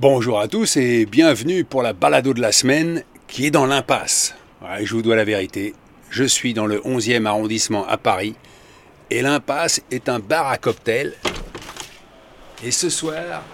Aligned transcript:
Bonjour 0.00 0.40
à 0.40 0.48
tous 0.48 0.78
et 0.78 1.04
bienvenue 1.04 1.62
pour 1.62 1.82
la 1.82 1.92
balado 1.92 2.32
de 2.32 2.40
la 2.40 2.52
semaine 2.52 3.04
qui 3.28 3.44
est 3.44 3.50
dans 3.50 3.66
l'impasse. 3.66 4.34
Je 4.80 4.94
vous 4.94 5.02
dois 5.02 5.14
la 5.14 5.24
vérité, 5.24 5.74
je 6.08 6.24
suis 6.24 6.54
dans 6.54 6.64
le 6.64 6.78
11e 6.78 7.26
arrondissement 7.26 7.86
à 7.86 7.98
Paris 7.98 8.34
et 9.10 9.20
l'impasse 9.20 9.82
est 9.90 10.08
un 10.08 10.18
bar 10.18 10.48
à 10.48 10.56
cocktail. 10.56 11.12
Et 12.64 12.70
ce 12.70 12.88
soir, 12.88 13.44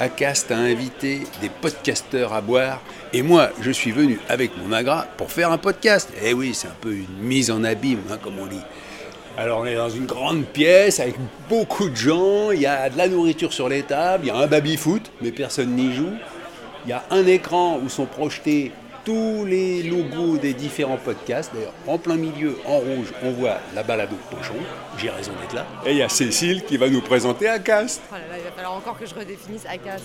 Acast 0.00 0.50
a 0.50 0.56
invité 0.56 1.24
des 1.42 1.50
podcasteurs 1.50 2.32
à 2.32 2.40
boire 2.40 2.80
et 3.12 3.20
moi 3.20 3.50
je 3.60 3.70
suis 3.70 3.92
venu 3.92 4.18
avec 4.30 4.56
mon 4.56 4.72
agra 4.72 5.06
pour 5.18 5.30
faire 5.30 5.52
un 5.52 5.58
podcast. 5.58 6.10
Eh 6.22 6.32
oui, 6.32 6.54
c'est 6.54 6.68
un 6.68 6.76
peu 6.80 6.94
une 6.94 7.18
mise 7.20 7.50
en 7.50 7.62
abîme, 7.64 8.00
hein, 8.10 8.16
comme 8.22 8.38
on 8.38 8.46
dit. 8.46 8.62
Alors 9.38 9.60
on 9.60 9.66
est 9.66 9.74
dans 9.74 9.90
une 9.90 10.06
grande 10.06 10.44
pièce 10.46 10.98
avec 10.98 11.14
beaucoup 11.48 11.90
de 11.90 11.96
gens, 11.96 12.50
il 12.52 12.60
y 12.60 12.66
a 12.66 12.88
de 12.88 12.96
la 12.96 13.06
nourriture 13.06 13.52
sur 13.52 13.68
les 13.68 13.82
tables, 13.82 14.24
il 14.24 14.28
y 14.28 14.30
a 14.30 14.36
un 14.36 14.46
baby-foot, 14.46 15.10
mais 15.20 15.30
personne 15.30 15.70
n'y 15.76 15.92
joue. 15.94 16.12
Il 16.86 16.90
y 16.90 16.92
a 16.94 17.04
un 17.10 17.26
écran 17.26 17.78
où 17.84 17.88
sont 17.88 18.06
projetés 18.06 18.72
tous 19.04 19.44
les 19.44 19.82
logos 19.82 20.36
des 20.38 20.52
différents 20.54 20.96
podcasts. 20.96 21.52
D'ailleurs, 21.54 21.72
en 21.86 21.98
plein 21.98 22.16
milieu, 22.16 22.56
en 22.64 22.78
rouge, 22.78 23.12
on 23.22 23.30
voit 23.32 23.58
la 23.74 23.82
balade 23.82 24.08
au 24.12 24.34
pochon. 24.36 24.54
J'ai 24.98 25.10
raison 25.10 25.32
d'être 25.40 25.54
là. 25.54 25.66
Et 25.84 25.92
il 25.92 25.98
y 25.98 26.02
a 26.02 26.08
Cécile 26.08 26.64
qui 26.64 26.76
va 26.76 26.88
nous 26.88 27.00
présenter 27.02 27.46
Acast. 27.48 28.00
Oh 28.10 28.14
là 28.14 28.20
là, 28.30 28.38
il 28.38 28.44
va 28.44 28.50
falloir 28.52 28.74
encore 28.74 28.98
que 28.98 29.06
je 29.06 29.14
redéfinisse 29.14 29.64
Acast. 29.66 30.04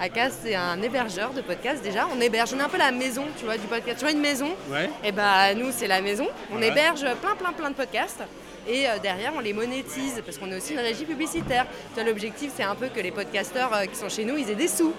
Acast, 0.00 0.40
c'est 0.44 0.54
un 0.54 0.80
hébergeur 0.82 1.32
de 1.32 1.40
podcasts 1.40 1.82
déjà. 1.82 2.06
On 2.14 2.20
héberge, 2.20 2.50
on 2.54 2.58
est 2.58 2.62
un 2.62 2.68
peu 2.68 2.78
la 2.78 2.90
maison, 2.92 3.24
tu 3.38 3.44
vois, 3.44 3.56
du 3.56 3.66
podcast. 3.66 3.98
Tu 3.98 4.04
vois 4.04 4.12
une 4.12 4.20
maison? 4.20 4.48
Ouais. 4.70 4.90
Et 5.04 5.12
bah 5.12 5.54
nous, 5.54 5.68
c'est 5.70 5.86
la 5.86 6.00
maison. 6.02 6.26
On 6.52 6.56
Ouais. 6.58 6.68
héberge 6.68 7.00
plein, 7.22 7.34
plein, 7.38 7.52
plein 7.52 7.70
de 7.70 7.74
podcasts. 7.76 8.20
Et 8.68 8.86
euh, 8.86 8.98
derrière, 9.02 9.32
on 9.36 9.40
les 9.40 9.52
monétise 9.52 10.22
parce 10.24 10.38
qu'on 10.38 10.50
est 10.50 10.56
aussi 10.56 10.72
une 10.72 10.80
régie 10.80 11.04
publicitaire. 11.04 11.66
L'objectif, 12.04 12.52
c'est 12.56 12.62
un 12.62 12.74
peu 12.74 12.88
que 12.88 13.00
les 13.00 13.10
podcasteurs 13.10 13.74
euh, 13.74 13.86
qui 13.86 13.96
sont 13.96 14.08
chez 14.08 14.24
nous, 14.24 14.36
ils 14.36 14.48
aient 14.50 14.54
des 14.54 14.68
sous 14.68 14.92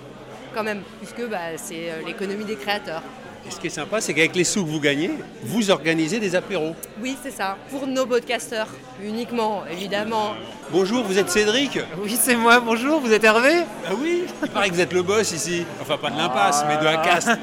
quand 0.53 0.63
même, 0.63 0.81
puisque 0.99 1.27
bah, 1.29 1.57
c'est 1.57 1.89
euh, 1.89 2.01
l'économie 2.05 2.45
des 2.45 2.55
créateurs. 2.55 3.01
Et 3.47 3.51
ce 3.51 3.59
qui 3.59 3.67
est 3.67 3.71
sympa, 3.71 3.99
c'est 3.99 4.13
qu'avec 4.13 4.35
les 4.35 4.43
sous 4.43 4.63
que 4.63 4.69
vous 4.69 4.79
gagnez, 4.79 5.11
vous 5.43 5.71
organisez 5.71 6.19
des 6.19 6.35
apéros. 6.35 6.75
Oui, 7.01 7.17
c'est 7.21 7.31
ça. 7.31 7.57
Pour 7.69 7.87
nos 7.87 8.05
podcasteurs, 8.05 8.67
uniquement, 9.03 9.63
évidemment. 9.69 10.33
Bonjour, 10.71 11.03
vous 11.03 11.17
êtes 11.17 11.29
Cédric 11.29 11.79
Oui, 11.97 12.17
c'est 12.19 12.35
moi, 12.35 12.61
bonjour, 12.61 13.01
vous 13.01 13.11
êtes 13.11 13.23
Hervé 13.23 13.63
Ah 13.85 13.91
oui 13.99 14.23
Il 14.43 14.49
paraît 14.49 14.69
que 14.69 14.75
vous 14.75 14.81
êtes 14.81 14.93
le 14.93 15.01
boss 15.01 15.31
ici. 15.31 15.65
Enfin, 15.81 15.97
pas 15.97 16.09
de 16.09 16.17
l'impasse, 16.17 16.63
mais 16.67 16.77
de 16.77 16.87
Acast. 16.87 17.29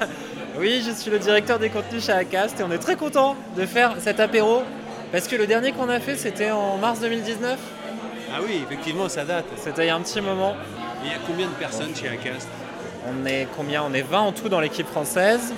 Oui, 0.58 0.82
je 0.84 0.90
suis 0.90 1.10
le 1.10 1.18
directeur 1.18 1.58
des 1.58 1.70
contenus 1.70 2.04
chez 2.04 2.12
Acast 2.12 2.60
et 2.60 2.62
on 2.62 2.70
est 2.70 2.78
très 2.78 2.96
content 2.96 3.34
de 3.56 3.64
faire 3.64 3.94
cet 3.98 4.20
apéro 4.20 4.62
parce 5.12 5.26
que 5.28 5.36
le 5.36 5.46
dernier 5.46 5.72
qu'on 5.72 5.88
a 5.88 6.00
fait 6.00 6.16
c'était 6.16 6.50
en 6.50 6.76
mars 6.78 7.00
2019, 7.00 7.58
Ah 8.32 8.38
oui, 8.46 8.62
effectivement, 8.64 9.08
ça 9.08 9.24
date. 9.24 9.44
c'était 9.56 9.84
il 9.84 9.86
y 9.88 9.90
a 9.90 9.96
un 9.96 10.00
petit 10.00 10.20
moment. 10.20 10.54
Et 11.02 11.06
il 11.06 11.10
y 11.12 11.14
a 11.14 11.18
combien 11.26 11.46
de 11.46 11.52
personnes 11.54 11.94
chez 11.96 12.08
Acast 12.08 12.46
On 13.08 13.24
est 13.26 13.48
combien? 13.56 13.82
On 13.82 13.92
est 13.94 14.02
20 14.02 14.20
en 14.20 14.32
tout 14.32 14.48
dans 14.48 14.60
l'équipe 14.60 14.86
française, 14.86 15.52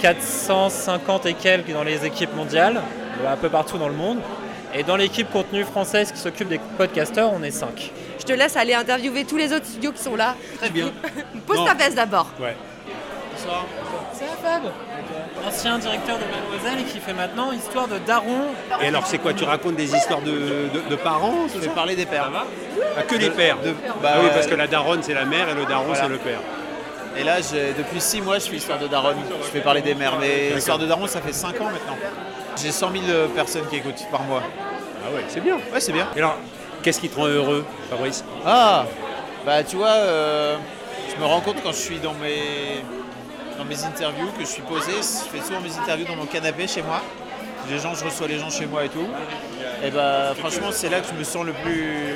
450 0.00 1.26
et 1.26 1.34
quelques 1.34 1.72
dans 1.72 1.84
les 1.84 2.04
équipes 2.04 2.34
mondiales, 2.34 2.80
un 3.26 3.36
peu 3.36 3.48
partout 3.48 3.78
dans 3.78 3.88
le 3.88 3.94
monde. 3.94 4.18
Et 4.74 4.82
dans 4.84 4.96
l'équipe 4.96 5.30
contenu 5.30 5.64
française 5.64 6.10
qui 6.12 6.18
s'occupe 6.18 6.48
des 6.48 6.58
podcasteurs, 6.78 7.30
on 7.34 7.42
est 7.42 7.50
5. 7.50 7.92
Je 8.18 8.24
te 8.24 8.32
laisse 8.32 8.56
aller 8.56 8.72
interviewer 8.72 9.24
tous 9.26 9.36
les 9.36 9.52
autres 9.52 9.66
studios 9.66 9.92
qui 9.92 10.02
sont 10.02 10.16
là. 10.16 10.34
Très 10.56 10.70
bien. 10.70 10.90
Pose 11.46 11.58
Non. 11.58 11.66
ta 11.66 11.74
veste 11.74 11.94
d'abord. 11.96 12.30
Ouais. 12.40 12.56
Bonsoir. 13.36 13.66
C'est 14.22 14.28
la 14.46 14.50
Fab, 14.50 14.62
ancien 15.46 15.78
directeur 15.78 16.16
de 16.18 16.24
Mademoiselle 16.24 16.80
et 16.86 16.90
qui 16.90 16.98
fait 17.00 17.12
maintenant 17.12 17.50
Histoire 17.52 17.88
de 17.88 17.98
Daron 17.98 18.42
Et 18.80 18.86
alors, 18.86 19.04
c'est 19.06 19.18
quoi 19.18 19.32
Tu 19.34 19.42
racontes 19.44 19.74
des 19.76 19.94
histoires 19.94 20.20
de, 20.20 20.30
de- 20.30 20.88
de 20.90 20.96
parents 20.96 21.46
Je 21.52 21.58
vais 21.58 21.68
parler 21.68 21.96
des 21.96 22.06
pères. 22.06 22.30
Ah, 22.96 23.02
que 23.02 23.16
les 23.16 23.30
pères 23.30 23.58
de- 23.64 23.74
Ah 23.88 23.92
bah, 24.02 24.10
oui, 24.22 24.28
parce 24.32 24.46
que 24.46 24.54
la 24.54 24.66
daronne, 24.68 25.02
c'est 25.02 25.14
la 25.14 25.24
mère 25.24 25.48
et 25.48 25.54
le 25.54 25.64
daron, 25.64 25.86
Voilà. 25.86 26.02
c'est 26.02 26.08
le 26.08 26.18
père. 26.18 26.38
Et 27.16 27.24
là, 27.24 27.36
depuis 27.76 28.00
6 28.00 28.20
mois, 28.22 28.38
je 28.38 28.46
fais 28.46 28.56
Histoire 28.56 28.78
de 28.78 28.86
Daron. 28.86 29.14
Je 29.42 29.48
fais 29.48 29.60
parler 29.60 29.82
des 29.82 29.94
mères. 29.94 30.14
Mais 30.20 30.50
Histoire 30.56 30.78
de 30.78 30.86
Daron, 30.86 31.06
ça 31.06 31.20
fait 31.20 31.32
5 31.32 31.60
ans 31.60 31.64
maintenant. 31.64 31.96
J'ai 32.62 32.70
100 32.70 32.90
000 32.92 33.02
personnes 33.34 33.66
qui 33.68 33.76
écoutent 33.76 34.06
par 34.10 34.22
mois. 34.22 34.42
Ah 35.04 35.14
ouais, 35.14 35.24
c'est 35.28 35.40
bien. 35.40 35.56
Ouais, 35.56 35.80
c'est 35.80 35.92
bien. 35.92 36.06
Et 36.14 36.18
alors, 36.20 36.36
qu'est-ce 36.82 37.00
qui 37.00 37.08
te 37.08 37.16
rend 37.18 37.26
heureux, 37.26 37.64
Fabrice? 37.90 38.24
Ah 38.46 38.84
Bah, 39.44 39.64
tu 39.64 39.76
vois, 39.76 39.88
euh, 39.88 40.56
je 41.14 41.20
me 41.20 41.26
rends 41.26 41.40
compte 41.40 41.56
quand 41.64 41.72
je 41.72 41.76
suis 41.78 41.98
dans 41.98 42.14
mes, 42.14 42.82
dans 43.62 43.68
mes 43.68 43.84
interviews, 43.84 44.28
que 44.36 44.40
je 44.40 44.48
suis 44.48 44.62
posé. 44.62 44.92
Je 44.96 45.30
fais 45.30 45.44
souvent 45.44 45.60
mes 45.60 45.76
interviews 45.76 46.06
dans 46.06 46.16
mon 46.16 46.26
canapé 46.26 46.66
chez 46.66 46.82
moi. 46.82 47.00
Les 47.70 47.78
gens, 47.78 47.94
je 47.94 48.04
reçois 48.04 48.26
les 48.26 48.38
gens 48.38 48.50
chez 48.50 48.66
moi 48.66 48.84
et 48.84 48.88
tout. 48.88 49.06
Et 49.84 49.90
bah, 49.90 50.34
franchement, 50.36 50.68
c'est 50.70 50.88
là 50.88 51.00
que 51.00 51.06
je 51.08 51.18
me 51.18 51.24
sens 51.24 51.44
le 51.44 51.52
plus. 51.52 52.14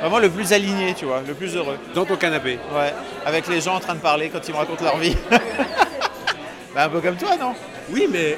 Vraiment 0.00 0.18
le 0.18 0.30
plus 0.30 0.52
aligné, 0.52 0.94
tu 0.94 1.04
vois, 1.04 1.22
le 1.26 1.34
plus 1.34 1.56
heureux. 1.56 1.78
Dans 1.94 2.04
ton 2.04 2.16
canapé. 2.16 2.58
Ouais, 2.74 2.92
avec 3.24 3.46
les 3.46 3.60
gens 3.60 3.76
en 3.76 3.80
train 3.80 3.94
de 3.94 4.00
parler 4.00 4.30
quand 4.30 4.46
ils 4.46 4.52
me 4.52 4.58
racontent 4.58 4.84
leur 4.84 4.98
vie. 4.98 5.16
bah, 6.74 6.84
un 6.84 6.88
peu 6.88 7.00
comme 7.00 7.16
toi, 7.16 7.36
non? 7.36 7.54
Oui, 7.90 8.08
mais 8.10 8.36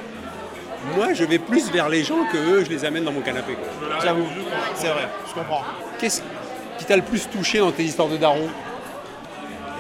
moi, 0.95 1.15
je 1.15 1.25
vais 1.25 1.39
plus 1.39 1.71
vers 1.71 1.89
les 1.89 2.05
gens 2.05 2.25
que 2.31 2.37
eux, 2.37 2.65
je 2.65 2.71
les 2.71 2.85
amène 2.85 3.05
dans 3.05 3.13
mon 3.13 3.23
canapé. 3.23 3.57
J'avoue, 4.03 4.27
c'est 4.75 4.89
vrai, 4.89 5.09
je 5.29 5.35
comprends. 5.35 5.63
Qu'est-ce 5.99 6.21
qui 6.79 6.85
t'a 6.85 6.97
le 6.97 7.03
plus 7.03 7.29
touché 7.29 7.59
dans 7.59 7.73
tes 7.73 7.85
histoires 7.85 8.09
de 8.09 8.19
daron? 8.19 8.49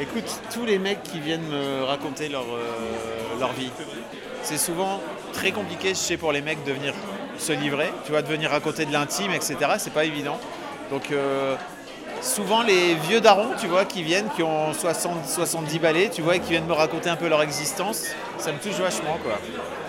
Écoute, 0.00 0.40
tous 0.52 0.64
les 0.64 0.80
mecs 0.80 1.04
qui 1.04 1.20
viennent 1.20 1.46
me 1.46 1.84
raconter 1.84 2.28
leur, 2.28 2.42
euh, 2.42 3.38
leur 3.38 3.52
vie, 3.52 3.70
c'est 4.42 4.58
souvent 4.58 5.00
très 5.32 5.52
compliqué, 5.52 5.90
je 5.90 5.94
sais, 5.94 6.16
pour 6.16 6.32
les 6.32 6.42
mecs 6.42 6.64
de 6.64 6.72
venir 6.72 6.94
se 7.38 7.52
livrer, 7.52 7.92
tu 8.04 8.10
vois, 8.10 8.22
de 8.22 8.26
venir 8.26 8.50
raconter 8.50 8.86
de 8.86 8.92
l'intime, 8.92 9.30
etc. 9.30 9.56
C'est 9.78 9.92
pas 9.92 10.04
évident. 10.04 10.40
Donc, 10.90 11.12
euh, 11.12 11.54
souvent 12.20 12.62
les 12.62 12.94
vieux 12.94 13.20
darons, 13.20 13.50
tu 13.60 13.68
vois, 13.68 13.84
qui 13.84 14.02
viennent, 14.02 14.28
qui 14.34 14.42
ont 14.42 14.72
60, 14.72 15.28
70 15.28 15.78
balais, 15.78 16.10
tu 16.12 16.22
vois, 16.22 16.36
et 16.36 16.40
qui 16.40 16.50
viennent 16.50 16.66
me 16.66 16.72
raconter 16.72 17.08
un 17.08 17.16
peu 17.16 17.28
leur 17.28 17.42
existence, 17.42 18.06
ça 18.38 18.50
me 18.50 18.58
touche 18.58 18.80
vachement, 18.80 19.18
quoi. 19.22 19.38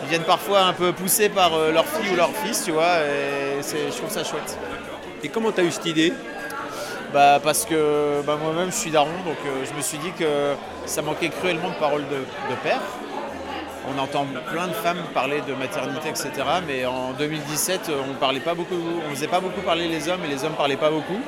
Ils 0.04 0.10
viennent 0.10 0.22
parfois 0.22 0.62
un 0.62 0.74
peu 0.74 0.94
poussés 0.94 1.30
par 1.30 1.56
euh, 1.56 1.72
leur 1.72 1.86
fille 1.88 2.12
ou 2.12 2.16
leur 2.16 2.30
fils, 2.30 2.64
tu 2.64 2.72
vois, 2.72 3.00
et 3.00 3.60
je 3.64 3.98
trouve 3.98 4.12
ça 4.12 4.24
chouette. 4.24 4.56
Et 5.24 5.30
comment 5.30 5.52
t'as 5.52 5.64
eu 5.64 5.72
cette 5.72 5.88
idée? 5.88 6.14
Bah, 7.16 7.40
parce 7.42 7.64
que 7.64 8.22
bah, 8.28 8.38
moi-même 8.44 8.72
je 8.72 8.76
suis 8.76 8.92
daron, 8.92 9.08
donc 9.26 9.38
euh, 9.46 9.64
je 9.64 9.74
me 9.74 9.82
suis 9.82 9.98
dit 10.00 10.12
que 10.20 10.54
ça 10.86 11.02
manquait 11.02 11.30
cruellement 11.30 11.70
de 11.70 11.76
paroles 11.76 12.04
de, 12.10 12.18
de 12.18 12.56
père. 12.62 12.82
On 13.88 13.98
entend 14.02 14.26
plein 14.52 14.68
de 14.68 14.74
femmes 14.74 14.98
parler 15.14 15.42
de 15.48 15.54
maternité, 15.54 16.10
etc. 16.10 16.30
Mais 16.68 16.86
en 16.86 17.14
2017, 17.18 17.88
euh, 17.90 18.02
on 18.12 18.16
parlait 18.16 18.42
pas 18.42 18.54
beaucoup, 18.54 18.76
on 19.08 19.10
faisait 19.12 19.30
pas 19.30 19.40
beaucoup 19.40 19.62
parler 19.62 19.88
les 19.88 20.10
hommes 20.10 20.26
et 20.26 20.28
les 20.28 20.44
hommes 20.44 20.56
parlaient 20.58 20.76
pas 20.76 20.90
beaucoup. 20.90 21.20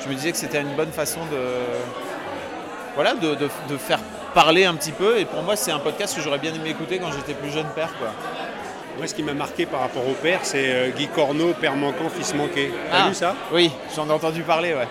Je 0.00 0.08
me 0.08 0.14
disais 0.14 0.30
que 0.30 0.36
c'était 0.38 0.60
une 0.60 0.76
bonne 0.76 0.92
façon 0.92 1.20
de, 1.32 1.38
voilà, 2.94 3.14
de, 3.14 3.34
de- 3.34 3.50
de 3.68 3.76
faire 3.76 3.98
parler 4.34 4.64
un 4.64 4.74
petit 4.74 4.92
peu. 4.92 5.18
Et 5.18 5.24
pour 5.24 5.42
moi, 5.42 5.56
c'est 5.56 5.72
un 5.72 5.80
podcast 5.80 6.14
que 6.14 6.22
j'aurais 6.22 6.38
bien 6.38 6.54
aimé 6.54 6.70
écouter 6.70 6.98
quand 7.00 7.10
j'étais 7.10 7.34
plus 7.34 7.50
jeune 7.50 7.68
père, 7.74 7.90
quoi. 7.98 8.08
Moi, 8.98 9.08
ce 9.08 9.14
qui 9.14 9.22
m'a 9.24 9.32
marqué 9.34 9.66
par 9.66 9.80
rapport 9.80 10.06
au 10.06 10.12
père, 10.12 10.40
c'est 10.44 10.66
euh, 10.72 10.90
Guy 10.90 11.08
Corneau, 11.08 11.52
père 11.60 11.74
manquant, 11.74 12.08
fils 12.16 12.32
manqué. 12.34 12.70
T'as 12.92 13.04
Ah, 13.06 13.08
vu 13.08 13.14
ça? 13.14 13.34
Oui, 13.50 13.72
j'en 13.96 14.06
ai 14.08 14.12
entendu 14.12 14.42
parler, 14.42 14.74
ouais. 14.74 14.86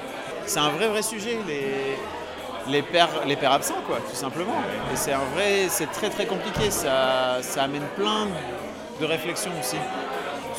C'est 0.51 0.59
un 0.59 0.71
vrai, 0.71 0.89
vrai 0.89 1.01
sujet, 1.01 1.37
les, 1.47 1.95
les, 2.69 2.81
pères, 2.81 3.25
les 3.25 3.37
pères 3.37 3.53
absents, 3.53 3.81
quoi, 3.87 3.99
tout 3.99 4.17
simplement. 4.17 4.61
Et 4.91 4.97
c'est 4.97 5.13
un 5.13 5.23
vrai, 5.33 5.67
c'est 5.69 5.89
très, 5.89 6.09
très 6.09 6.25
compliqué. 6.25 6.69
Ça, 6.69 7.37
ça 7.41 7.63
amène 7.63 7.85
plein 7.95 8.27
de 8.99 9.05
réflexions 9.05 9.51
aussi. 9.57 9.77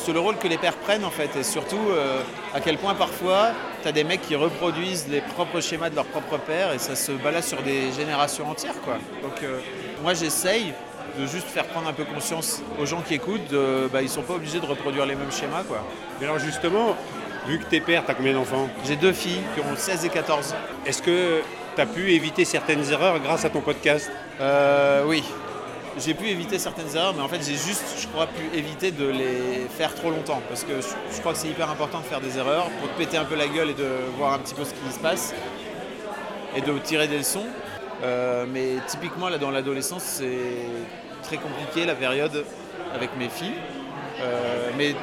Sur 0.03 0.15
le 0.15 0.19
rôle 0.19 0.37
que 0.37 0.47
les 0.47 0.57
pères 0.57 0.77
prennent, 0.77 1.05
en 1.05 1.11
fait, 1.11 1.35
et 1.35 1.43
surtout 1.43 1.91
euh, 1.91 2.23
à 2.55 2.59
quel 2.59 2.79
point 2.79 2.95
parfois, 2.95 3.51
tu 3.83 3.87
as 3.87 3.91
des 3.91 4.03
mecs 4.03 4.23
qui 4.23 4.35
reproduisent 4.35 5.05
les 5.11 5.21
propres 5.21 5.61
schémas 5.61 5.91
de 5.91 5.95
leur 5.95 6.05
propre 6.05 6.39
père 6.39 6.73
et 6.73 6.79
ça 6.79 6.95
se 6.95 7.11
balade 7.11 7.43
sur 7.43 7.61
des 7.61 7.91
générations 7.91 8.49
entières, 8.49 8.81
quoi. 8.83 8.95
Donc, 9.21 9.43
euh, 9.43 9.59
moi, 10.01 10.15
j'essaye 10.15 10.73
de 11.19 11.27
juste 11.27 11.49
faire 11.49 11.65
prendre 11.65 11.87
un 11.87 11.93
peu 11.93 12.03
conscience 12.03 12.63
aux 12.81 12.87
gens 12.87 13.01
qui 13.01 13.13
écoutent, 13.13 13.47
de, 13.51 13.87
bah, 13.93 14.01
ils 14.01 14.09
sont 14.09 14.23
pas 14.23 14.33
obligés 14.33 14.59
de 14.59 14.65
reproduire 14.65 15.05
les 15.05 15.13
mêmes 15.13 15.31
schémas, 15.31 15.61
quoi. 15.67 15.83
Mais 16.19 16.25
alors, 16.25 16.39
justement, 16.39 16.95
vu 17.47 17.59
que 17.59 17.65
t'es 17.65 17.79
père, 17.79 18.03
t'as 18.05 18.13
combien 18.13 18.33
d'enfants 18.33 18.69
J'ai 18.85 18.95
deux 18.95 19.13
filles 19.13 19.41
qui 19.55 19.61
ont 19.61 19.75
16 19.75 20.05
et 20.05 20.09
14. 20.09 20.55
Est-ce 20.85 21.01
que 21.01 21.41
t'as 21.75 21.85
pu 21.85 22.11
éviter 22.11 22.45
certaines 22.45 22.89
erreurs 22.91 23.19
grâce 23.19 23.45
à 23.45 23.49
ton 23.49 23.61
podcast? 23.61 24.11
Euh, 24.39 25.03
oui. 25.05 25.23
J'ai 25.99 26.15
pu 26.15 26.27
éviter 26.27 26.57
certaines 26.57 26.95
erreurs, 26.95 27.13
mais 27.13 27.21
en 27.21 27.27
fait 27.27 27.41
j'ai 27.45 27.53
juste, 27.53 27.83
je 27.99 28.07
crois, 28.07 28.25
pu 28.25 28.57
éviter 28.57 28.89
de 28.89 29.07
les 29.07 29.67
faire 29.69 29.93
trop 29.93 30.09
longtemps. 30.09 30.41
Parce 30.49 30.63
que 30.63 30.81
je, 30.81 31.15
je 31.15 31.19
crois 31.19 31.33
que 31.33 31.37
c'est 31.37 31.49
hyper 31.49 31.69
important 31.69 31.99
de 31.99 32.05
faire 32.05 32.21
des 32.21 32.37
erreurs 32.37 32.67
pour 32.79 32.91
te 32.91 32.97
péter 32.97 33.17
un 33.17 33.25
peu 33.25 33.35
la 33.35 33.47
gueule 33.47 33.69
et 33.69 33.75
de 33.75 33.87
voir 34.17 34.33
un 34.33 34.39
petit 34.39 34.55
peu 34.55 34.63
ce 34.63 34.71
qui 34.73 34.91
se 34.91 34.99
passe 34.99 35.35
et 36.55 36.61
de 36.61 36.77
tirer 36.79 37.07
des 37.07 37.19
leçons. 37.19 37.45
Euh, 38.03 38.45
mais 38.51 38.77
typiquement 38.87 39.29
là 39.29 39.37
dans 39.37 39.51
l'adolescence 39.51 40.03
c'est 40.03 40.65
très 41.21 41.37
compliqué 41.37 41.85
la 41.85 41.95
période 41.95 42.43
avec 42.93 43.15
mes 43.17 43.29
filles. 43.29 43.53
Euh, 44.19 44.69
mais 44.77 44.95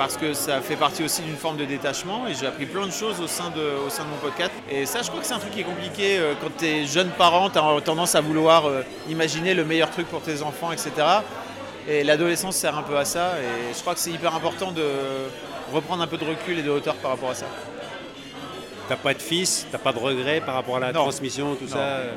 parce 0.00 0.16
que 0.16 0.32
ça 0.32 0.62
fait 0.62 0.76
partie 0.76 1.04
aussi 1.04 1.20
d'une 1.20 1.36
forme 1.36 1.58
de 1.58 1.66
détachement 1.66 2.26
et 2.26 2.32
j'ai 2.32 2.46
appris 2.46 2.64
plein 2.64 2.86
de 2.86 2.90
choses 2.90 3.20
au 3.20 3.26
sein 3.26 3.50
de, 3.50 3.60
au 3.86 3.90
sein 3.90 4.02
de 4.04 4.08
mon 4.08 4.16
podcast. 4.16 4.50
Et 4.70 4.86
ça, 4.86 5.02
je 5.02 5.08
crois 5.08 5.20
que 5.20 5.26
c'est 5.26 5.34
un 5.34 5.38
truc 5.38 5.50
qui 5.52 5.60
est 5.60 5.64
compliqué. 5.64 6.16
euh, 6.18 6.32
Quand 6.40 6.48
tu 6.56 6.64
es 6.64 6.86
jeune 6.86 7.10
parent, 7.10 7.50
tu 7.50 7.58
as 7.58 7.80
tendance 7.84 8.14
à 8.14 8.22
vouloir 8.22 8.64
euh, 8.66 8.80
imaginer 9.10 9.52
le 9.52 9.62
meilleur 9.62 9.90
truc 9.90 10.08
pour 10.08 10.22
tes 10.22 10.40
enfants, 10.40 10.72
etc. 10.72 10.90
Et 11.86 12.02
l'adolescence 12.02 12.56
sert 12.56 12.78
un 12.78 12.82
peu 12.82 12.96
à 12.96 13.04
ça. 13.04 13.34
Et 13.42 13.74
je 13.74 13.80
crois 13.82 13.92
que 13.92 14.00
c'est 14.00 14.10
hyper 14.10 14.34
important 14.34 14.72
de 14.72 14.82
reprendre 15.70 16.02
un 16.02 16.06
peu 16.06 16.16
de 16.16 16.24
recul 16.24 16.58
et 16.58 16.62
de 16.62 16.70
hauteur 16.70 16.94
par 16.94 17.10
rapport 17.10 17.28
à 17.32 17.34
ça. 17.34 17.44
T'as 18.88 18.96
pas 18.96 19.12
de 19.12 19.20
fils, 19.20 19.66
t'as 19.70 19.76
pas 19.76 19.92
de 19.92 19.98
regrets 19.98 20.40
par 20.40 20.54
rapport 20.54 20.78
à 20.78 20.80
la 20.80 20.92
Non. 20.92 21.02
transmission, 21.02 21.56
tout 21.56 21.66
Non. 21.66 21.72
ça 21.72 21.76
euh, 21.78 22.10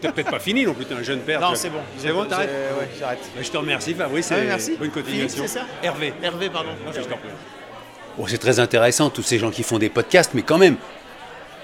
T'as 0.00 0.12
peut-être 0.12 0.30
pas 0.30 0.38
fini 0.38 0.64
non 0.64 0.74
plus, 0.74 0.84
t'es 0.86 0.94
un 0.94 1.02
jeune 1.02 1.20
père. 1.20 1.40
Non, 1.40 1.54
c'est 1.54 1.70
bon. 1.70 1.80
C'est 1.98 2.12
bon, 2.12 2.24
t'arrêtes 2.24 2.48
J'ai- 2.50 2.80
Ouais, 2.80 2.88
j'arrête. 2.98 3.18
Bah, 3.34 3.42
Je 3.42 3.50
te 3.50 3.56
remercie 3.56 3.94
Fabrice, 3.94 4.30
Ah 4.32 4.36
merci. 4.46 4.76
bonne 4.78 4.90
continuation. 4.90 5.28
Philippe, 5.44 5.48
c'est 5.50 5.58
ça 5.58 5.64
Hervé. 5.82 6.14
Hervé, 6.22 6.48
pardon. 6.50 6.70
Je 6.92 7.00
t'en 7.00 7.16
prie. 7.16 7.28
Bon, 8.16 8.26
c'est 8.26 8.38
très 8.38 8.60
intéressant, 8.60 9.10
tous 9.10 9.22
ces 9.22 9.38
gens 9.38 9.50
qui 9.50 9.62
font 9.62 9.78
des 9.78 9.88
podcasts, 9.88 10.32
mais 10.34 10.42
quand 10.42 10.58
même, 10.58 10.76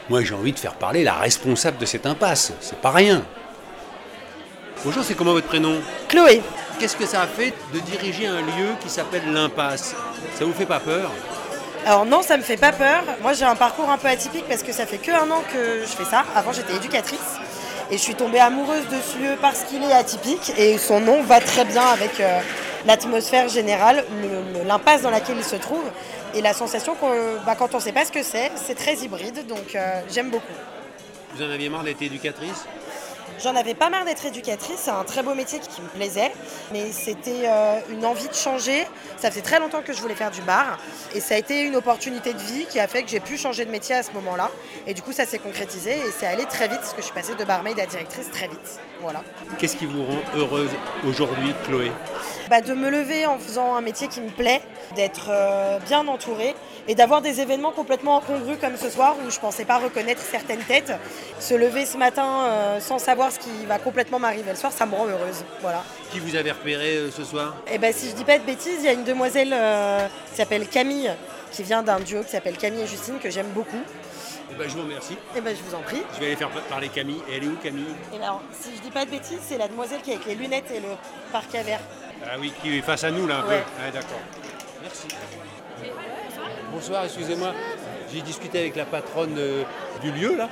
moi 0.08 0.22
j'ai 0.22 0.34
envie 0.34 0.52
de 0.52 0.58
faire 0.58 0.74
parler 0.74 1.04
la 1.04 1.14
responsable 1.14 1.78
de 1.78 1.86
cette 1.86 2.06
impasse. 2.06 2.52
C'est 2.60 2.78
pas 2.80 2.90
rien. 2.90 3.22
Bonjour, 4.84 5.04
c'est 5.04 5.14
comment 5.14 5.32
votre 5.32 5.46
prénom? 5.46 5.76
Chloé. 6.08 6.40
Qu'est-ce 6.78 6.96
que 6.96 7.04
ça 7.06 7.22
a 7.22 7.26
fait 7.26 7.52
de 7.74 7.78
diriger 7.80 8.26
un 8.26 8.40
lieu 8.40 8.68
qui 8.80 8.88
s'appelle 8.88 9.30
l'impasse? 9.32 9.94
Ça 10.34 10.44
vous 10.44 10.52
fait 10.54 10.64
pas 10.66 10.80
peur? 10.80 11.10
Alors 11.86 12.06
non, 12.06 12.22
ça 12.22 12.36
me 12.36 12.42
fait 12.42 12.56
pas 12.56 12.72
peur. 12.72 13.02
Moi, 13.22 13.32
j'ai 13.34 13.44
un 13.44 13.54
parcours 13.54 13.88
un 13.90 13.98
peu 13.98 14.08
atypique 14.08 14.44
parce 14.48 14.62
que 14.62 14.72
ça 14.72 14.86
fait 14.86 14.98
que 14.98 15.10
un 15.10 15.30
an 15.30 15.42
que 15.52 15.80
je 15.82 15.86
fais 15.96 16.04
ça. 16.04 16.24
Avant, 16.34 16.52
j'étais 16.52 16.74
éducatrice 16.74 17.18
et 17.90 17.96
je 17.96 18.02
suis 18.02 18.14
tombée 18.14 18.38
amoureuse 18.40 18.86
de 18.88 18.96
ce 19.00 19.18
lieu 19.18 19.36
parce 19.40 19.64
qu'il 19.64 19.82
est 19.82 19.92
atypique 19.92 20.52
et 20.56 20.78
son 20.78 21.00
nom 21.00 21.22
va 21.22 21.40
très 21.40 21.64
bien 21.64 21.82
avec 21.84 22.20
euh, 22.20 22.40
l'atmosphère 22.86 23.48
générale, 23.48 24.04
le- 24.22 24.60
le- 24.60 24.64
l'impasse 24.66 25.02
dans 25.02 25.10
laquelle 25.10 25.36
il 25.38 25.44
se 25.44 25.56
trouve 25.56 25.84
et 26.34 26.40
la 26.40 26.52
sensation 26.52 26.94
que 26.94 27.44
bah, 27.44 27.54
quand 27.58 27.74
on 27.74 27.78
ne 27.78 27.82
sait 27.82 27.92
pas 27.92 28.04
ce 28.04 28.12
que 28.12 28.22
c'est, 28.22 28.50
c'est 28.54 28.74
très 28.76 28.94
hybride. 28.94 29.46
Donc 29.46 29.74
euh, 29.74 30.00
j'aime 30.12 30.30
beaucoup. 30.30 30.52
Vous 31.34 31.42
en 31.42 31.50
aviez 31.50 31.68
marre 31.68 31.82
d'être 31.84 32.02
éducatrice? 32.02 32.64
J'en 33.42 33.56
avais 33.56 33.74
pas 33.74 33.88
marre 33.88 34.04
d'être 34.04 34.26
éducatrice, 34.26 34.80
c'est 34.80 34.90
un 34.90 35.04
très 35.04 35.22
beau 35.22 35.34
métier 35.34 35.60
qui 35.60 35.80
me 35.80 35.88
plaisait, 35.88 36.30
mais 36.72 36.92
c'était 36.92 37.44
euh, 37.46 37.80
une 37.90 38.04
envie 38.04 38.28
de 38.28 38.34
changer. 38.34 38.86
Ça 39.16 39.30
faisait 39.30 39.40
très 39.40 39.58
longtemps 39.58 39.82
que 39.82 39.92
je 39.92 40.00
voulais 40.00 40.14
faire 40.14 40.30
du 40.30 40.42
bar, 40.42 40.78
et 41.14 41.20
ça 41.20 41.34
a 41.34 41.38
été 41.38 41.62
une 41.62 41.76
opportunité 41.76 42.32
de 42.32 42.38
vie 42.38 42.66
qui 42.66 42.78
a 42.80 42.86
fait 42.86 43.02
que 43.02 43.08
j'ai 43.08 43.20
pu 43.20 43.38
changer 43.38 43.64
de 43.64 43.70
métier 43.70 43.94
à 43.94 44.02
ce 44.02 44.12
moment-là. 44.12 44.50
Et 44.86 44.94
du 44.94 45.02
coup, 45.02 45.12
ça 45.12 45.24
s'est 45.24 45.38
concrétisé 45.38 45.92
et 45.92 46.10
c'est 46.18 46.26
allé 46.26 46.44
très 46.44 46.68
vite, 46.68 46.80
parce 46.80 46.92
que 46.92 47.00
je 47.00 47.06
suis 47.06 47.14
passée 47.14 47.34
de 47.34 47.44
barmaid 47.44 47.78
à 47.80 47.86
directrice 47.86 48.30
très 48.30 48.48
vite. 48.48 48.80
Voilà. 49.00 49.22
Qu'est-ce 49.58 49.76
qui 49.76 49.86
vous 49.86 50.04
rend 50.04 50.20
heureuse 50.36 50.70
aujourd'hui, 51.06 51.54
Chloé? 51.64 51.92
Bah, 52.50 52.60
de 52.60 52.74
me 52.74 52.90
lever 52.90 53.26
en 53.26 53.38
faisant 53.38 53.74
un 53.74 53.80
métier 53.80 54.08
qui 54.08 54.20
me 54.20 54.28
plaît, 54.28 54.60
d'être 54.96 55.28
euh, 55.30 55.78
bien 55.86 56.06
entourée 56.08 56.54
et 56.88 56.94
d'avoir 56.94 57.22
des 57.22 57.40
événements 57.40 57.70
complètement 57.70 58.18
incongrus 58.18 58.58
comme 58.60 58.76
ce 58.76 58.90
soir 58.90 59.14
où 59.24 59.30
je 59.30 59.38
pensais 59.38 59.64
pas 59.64 59.78
reconnaître 59.78 60.20
certaines 60.20 60.62
têtes. 60.62 60.92
Se 61.38 61.54
lever 61.54 61.86
ce 61.86 61.96
matin 61.96 62.44
euh, 62.44 62.80
sans 62.80 62.98
savoir 62.98 63.19
ce 63.28 63.38
qui 63.38 63.66
va 63.66 63.78
complètement 63.78 64.18
m'arriver 64.18 64.50
le 64.50 64.56
soir, 64.56 64.72
ça 64.72 64.86
me 64.86 64.94
rend 64.94 65.06
heureuse. 65.06 65.44
Voilà. 65.60 65.82
Qui 66.10 66.20
vous 66.20 66.34
avez 66.36 66.52
repéré 66.52 66.96
euh, 66.96 67.10
ce 67.10 67.24
soir? 67.24 67.56
Et 67.70 67.76
ben 67.76 67.92
si 67.92 68.08
je 68.08 68.14
dis 68.14 68.24
pas 68.24 68.38
de 68.38 68.44
bêtises, 68.44 68.78
il 68.78 68.84
y 68.84 68.88
a 68.88 68.92
une 68.92 69.04
demoiselle 69.04 69.52
euh, 69.52 70.06
qui 70.30 70.36
s'appelle 70.36 70.66
Camille, 70.68 71.12
qui 71.52 71.62
vient 71.62 71.82
d'un 71.82 72.00
duo 72.00 72.22
qui 72.22 72.30
s'appelle 72.30 72.56
Camille 72.56 72.82
et 72.82 72.86
Justine, 72.86 73.18
que 73.18 73.28
j'aime 73.28 73.48
beaucoup. 73.48 73.82
Eh 74.52 74.54
ben, 74.54 74.68
Je 74.68 74.74
vous 74.74 74.82
remercie. 74.82 75.16
Et 75.36 75.40
ben 75.40 75.54
je 75.54 75.62
vous 75.62 75.74
en 75.76 75.82
prie. 75.82 76.02
Je 76.14 76.20
vais 76.20 76.26
aller 76.26 76.36
faire 76.36 76.50
parler 76.68 76.88
Camille. 76.88 77.20
Et 77.28 77.36
elle 77.36 77.44
est 77.44 77.48
où 77.48 77.56
Camille? 77.56 77.94
Et 78.14 78.18
ben, 78.18 78.24
alors, 78.24 78.42
si 78.58 78.70
je 78.76 78.80
dis 78.80 78.90
pas 78.90 79.04
de 79.04 79.10
bêtises, 79.10 79.40
c'est 79.46 79.58
la 79.58 79.68
demoiselle 79.68 80.00
qui 80.02 80.10
est 80.12 80.14
avec 80.14 80.26
les 80.26 80.34
lunettes 80.34 80.70
et 80.74 80.80
le 80.80 80.88
parc 81.32 81.54
à 81.54 81.62
verre. 81.62 81.80
Ah 82.24 82.36
oui, 82.38 82.52
qui 82.62 82.78
est 82.78 82.82
face 82.82 83.04
à 83.04 83.10
nous 83.10 83.26
là 83.26 83.38
un 83.38 83.42
peu. 83.42 83.48
Ouais. 83.50 83.64
Ah, 83.86 83.90
d'accord. 83.90 84.20
Merci. 84.82 85.08
Bonsoir, 86.72 87.04
excusez-moi. 87.04 87.52
J'ai 88.12 88.22
discuté 88.22 88.58
avec 88.58 88.76
la 88.76 88.84
patronne 88.84 89.36
euh, 89.38 89.62
du 90.02 90.10
lieu 90.12 90.36
là. 90.36 90.48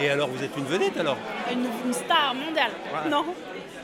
Et 0.00 0.10
alors, 0.10 0.28
vous 0.28 0.42
êtes 0.42 0.56
une 0.56 0.64
vedette 0.66 0.96
alors 0.98 1.16
Une, 1.50 1.66
une 1.86 1.92
star 1.92 2.34
mondiale. 2.34 2.70
Non. 3.10 3.24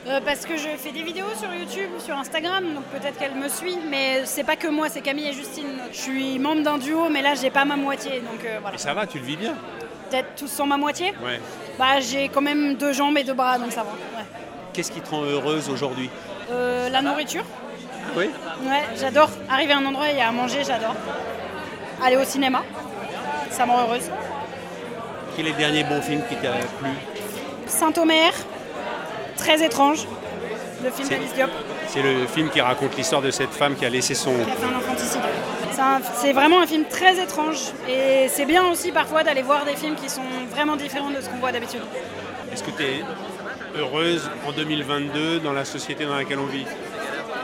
Euh, 0.05 0.19
parce 0.25 0.45
que 0.45 0.57
je 0.57 0.67
fais 0.77 0.91
des 0.91 1.01
vidéos 1.01 1.33
sur 1.39 1.53
YouTube, 1.53 1.89
sur 1.99 2.15
Instagram, 2.17 2.65
donc 2.75 2.83
peut-être 2.85 3.17
qu'elle 3.17 3.35
me 3.35 3.47
suit, 3.47 3.77
mais 3.89 4.25
c'est 4.25 4.43
pas 4.43 4.57
que 4.57 4.67
moi, 4.67 4.89
c'est 4.89 4.99
Camille 5.01 5.29
et 5.29 5.33
Justine. 5.33 5.79
Je 5.93 5.97
suis 5.97 6.39
membre 6.39 6.61
d'un 6.61 6.77
duo, 6.77 7.07
mais 7.09 7.21
là 7.21 7.35
j'ai 7.35 7.49
pas 7.49 7.63
ma 7.63 7.77
moitié, 7.77 8.19
donc 8.19 8.43
euh, 8.45 8.57
voilà. 8.61 8.75
Et 8.75 8.79
ça 8.79 8.93
va, 8.93 9.07
tu 9.07 9.19
le 9.19 9.23
vis 9.23 9.37
bien 9.37 9.53
Peut-être 10.09 10.35
tous 10.35 10.47
sans 10.49 10.65
ma 10.67 10.75
moitié. 10.75 11.13
Ouais. 11.23 11.39
Bah 11.79 12.01
j'ai 12.01 12.27
quand 12.27 12.41
même 12.41 12.75
deux 12.75 12.91
jambes 12.91 13.17
et 13.17 13.23
deux 13.23 13.33
bras, 13.33 13.57
donc 13.57 13.71
ça 13.71 13.83
va. 13.83 13.91
ouais. 13.91 14.25
Qu'est-ce 14.73 14.91
qui 14.91 14.99
te 14.99 15.09
rend 15.09 15.23
heureuse 15.23 15.69
aujourd'hui 15.69 16.09
Euh, 16.51 16.89
la 16.89 17.01
nourriture, 17.01 17.45
Oui. 18.17 18.29
ouais, 18.65 18.83
j'adore. 18.99 19.29
Arriver 19.49 19.71
à 19.71 19.77
un 19.77 19.85
endroit, 19.85 20.05
a 20.07 20.27
à 20.27 20.31
manger, 20.33 20.65
j'adore. 20.65 20.95
Aller 22.03 22.17
au 22.17 22.25
cinéma, 22.25 22.61
ça 23.51 23.65
me 23.65 23.71
rend 23.71 23.83
heureuse. 23.83 24.09
Quel 25.35 25.47
est 25.47 25.51
le 25.51 25.55
dernier 25.57 25.83
bon 25.83 26.01
film 26.01 26.21
qui 26.29 26.35
t'a 26.35 26.51
plu 26.79 26.89
Saint-Omer, 27.67 28.31
très 29.37 29.63
étrange, 29.65 30.05
le 30.83 30.91
film 30.91 31.07
d'Alice 31.09 31.33
Diop. 31.33 31.49
C'est 31.87 32.01
le 32.01 32.27
film 32.27 32.49
qui 32.49 32.61
raconte 32.61 32.95
l'histoire 32.97 33.21
de 33.21 33.31
cette 33.31 33.51
femme 33.51 33.75
qui 33.75 33.85
a 33.85 33.89
laissé 33.89 34.13
son. 34.15 34.33
qui 34.35 34.41
a 34.41 34.55
fait 34.55 34.65
un 34.65 34.77
infanticide. 34.77 35.21
C'est 36.15 36.33
vraiment 36.33 36.61
un 36.61 36.67
film 36.67 36.85
très 36.85 37.21
étrange 37.21 37.57
et 37.89 38.27
c'est 38.29 38.45
bien 38.45 38.67
aussi 38.69 38.91
parfois 38.91 39.23
d'aller 39.23 39.41
voir 39.41 39.65
des 39.65 39.75
films 39.75 39.95
qui 39.95 40.09
sont 40.09 40.21
vraiment 40.51 40.75
différents 40.75 41.09
de 41.09 41.19
ce 41.19 41.27
qu'on 41.29 41.37
voit 41.37 41.51
d'habitude. 41.51 41.81
Est-ce 42.51 42.63
que 42.63 42.71
tu 42.71 42.83
es 42.83 43.03
heureuse 43.77 44.29
en 44.47 44.51
2022 44.51 45.39
dans 45.39 45.51
la 45.53 45.65
société 45.65 46.05
dans 46.05 46.15
laquelle 46.15 46.39
on 46.39 46.45
vit? 46.45 46.65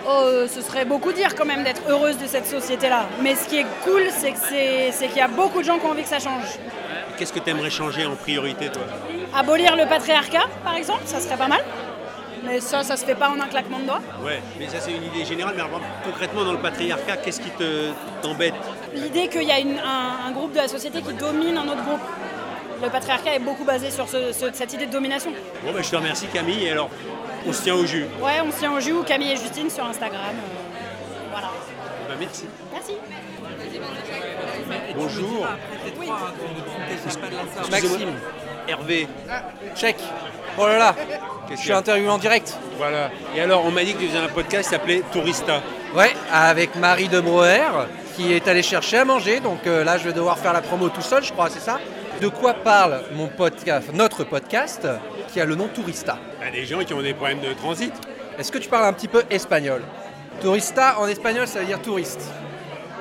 Oh, 0.08 0.22
euh, 0.24 0.48
ce 0.48 0.62
serait 0.62 0.86
beaucoup 0.86 1.12
dire 1.12 1.36
quand 1.36 1.46
même 1.46 1.64
d'être 1.64 1.82
heureuse 1.90 2.18
de 2.18 2.28
cette 2.28 2.46
société-là. 2.48 3.08
Mais 3.22 3.36
ce 3.36 3.48
qui 3.50 3.58
est 3.58 3.66
cool, 3.84 4.04
c'est 4.16 4.32
que 4.32 4.38
c'est- 4.48 4.92
c'est 4.92 5.08
qu'il 5.08 5.18
y 5.18 5.22
a 5.22 5.28
beaucoup 5.28 5.60
de 5.60 5.66
gens 5.66 5.78
qui 5.80 5.86
ont 5.86 5.92
envie 5.92 6.04
que 6.04 6.10
ça 6.10 6.20
change. 6.20 6.46
Qu'est-ce 7.20 7.34
que 7.34 7.40
tu 7.40 7.50
aimerais 7.50 7.70
changer 7.70 8.06
en 8.06 8.16
priorité, 8.16 8.70
toi 8.70 8.82
Abolir 9.36 9.76
le 9.76 9.86
patriarcat, 9.88 10.46
par 10.64 10.76
exemple, 10.76 11.02
ça 11.06 11.20
serait 11.20 11.36
pas 11.38 11.50
mal. 11.50 11.60
Mais 12.46 12.62
ça, 12.62 12.82
ça 12.84 12.96
se 12.96 13.04
fait 13.06 13.16
pas 13.16 13.30
en 13.30 13.40
un 13.42 13.48
claquement 13.48 13.80
de 13.80 13.84
doigts. 13.84 14.00
Ouais, 14.24 14.40
mais 14.58 14.68
ça 14.70 14.80
c'est 14.80 14.92
une 14.94 15.04
idée 15.04 15.26
générale, 15.26 15.54
mais 15.58 15.62
alors, 15.64 15.82
concrètement 16.06 16.46
dans 16.46 16.54
le 16.54 16.60
patriarcat, 16.60 17.18
qu'est-ce 17.18 17.42
qui 17.42 17.50
te 17.50 17.90
t'embête 18.22 18.54
L'idée 18.96 19.28
qu'il 19.28 19.44
y 19.44 19.52
a 19.52 19.60
une- 19.60 19.78
un, 19.80 20.28
un 20.28 20.32
groupe 20.32 20.54
de 20.54 20.58
la 20.60 20.70
société 20.70 21.02
qui 21.02 21.12
domine 21.14 21.58
un 21.58 21.68
autre 21.68 21.84
groupe. 21.84 22.00
Le 22.82 22.90
patriarcat 22.90 23.36
est 23.36 23.40
beaucoup 23.40 23.66
basé 23.66 23.92
sur 23.92 24.08
ce- 24.08 24.32
ce- 24.32 24.54
cette 24.54 24.72
idée 24.72 24.86
de 24.86 24.92
domination. 24.94 25.32
Bon, 25.66 25.74
bah, 25.74 25.82
je 25.84 25.90
te 25.90 25.96
remercie 25.98 26.28
Camille, 26.28 26.64
et 26.64 26.72
alors 26.72 26.90
on 27.46 27.52
se 27.52 27.62
tient 27.64 27.76
au 27.76 27.86
jus. 27.86 28.06
Ouais, 28.22 28.40
on 28.48 28.52
se 28.54 28.60
tient 28.60 28.72
au 28.72 28.80
jus, 28.80 28.94
ou 28.94 29.04
Camille 29.04 29.34
et 29.34 29.36
Justine 29.36 29.70
sur 29.70 29.86
Instagram. 29.86 30.22
euh, 30.34 31.28
voilà. 31.32 31.48
Bah, 32.08 32.16
merci. 32.18 32.46
Merci. 32.72 32.94
Bonjour. 34.96 35.48
Maxime, 37.72 38.14
Hervé. 38.68 39.08
check. 39.76 39.96
Oh 40.58 40.68
là 40.68 40.78
là, 40.78 40.96
Qu'est-ce 41.48 41.60
je 41.62 41.66
suis 41.66 41.74
interviewé 41.74 42.10
en 42.10 42.18
direct. 42.18 42.58
Voilà. 42.78 43.10
Et 43.36 43.42
alors, 43.42 43.66
on 43.66 43.72
m'a 43.72 43.84
dit 43.84 43.94
que 43.94 44.00
tu 44.00 44.08
faisais 44.08 44.18
un 44.20 44.28
podcast 44.28 44.64
qui 44.64 44.76
s'appelait 44.76 45.04
Tourista. 45.12 45.62
Ouais, 45.96 46.14
avec 46.32 46.76
Marie 46.76 47.08
de 47.08 47.20
Broer, 47.20 47.88
qui 48.16 48.34
est 48.34 48.48
allée 48.48 48.62
chercher 48.64 48.98
à 48.98 49.06
manger. 49.06 49.40
Donc 49.40 49.66
euh, 49.68 49.84
là, 49.84 49.98
je 49.98 50.06
vais 50.06 50.14
devoir 50.14 50.38
faire 50.38 50.54
la 50.54 50.62
promo 50.62 50.90
tout 50.90 51.02
seul, 51.02 51.24
je 51.24 51.32
crois, 51.32 51.50
c'est 51.50 51.60
ça? 51.62 51.80
De 52.22 52.28
quoi 52.28 52.54
parle 52.54 53.02
mon 53.14 53.28
podcast, 53.28 53.90
notre 53.94 54.24
podcast, 54.26 54.88
qui 55.32 55.40
a 55.40 55.46
le 55.46 55.56
nom 55.56 55.68
Tourista? 55.68 56.18
Bah, 56.40 56.52
des 56.52 56.66
gens 56.66 56.80
qui 56.84 56.94
ont 56.94 57.02
des 57.02 57.14
problèmes 57.14 57.40
de 57.40 57.54
transit. 57.54 57.94
Est-ce 58.38 58.52
que 58.52 58.58
tu 58.58 58.70
parles 58.70 58.86
un 58.86 58.94
petit 58.94 59.08
peu 59.08 59.24
espagnol? 59.30 59.82
Tourista 60.42 61.00
en 61.00 61.08
espagnol, 61.08 61.48
ça 61.48 61.60
veut 61.60 61.66
dire 61.66 61.82
touriste. 61.82 62.30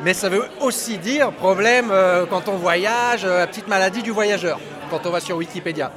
Mais 0.05 0.15
ça 0.15 0.29
veut 0.29 0.45
aussi 0.61 0.99
dire 0.99 1.33
problème 1.33 1.91
euh, 1.91 2.25
quand 2.25 2.49
on 2.49 2.57
voyage, 2.57 3.25
euh, 3.25 3.41
la 3.41 3.47
petite 3.49 3.67
maladie 3.67 4.03
du 4.03 4.13
voyageur, 4.13 4.61
quand 4.91 5.05
on 5.07 5.11
va 5.11 5.19
sur 5.19 5.37
Wikipédia. 5.37 5.91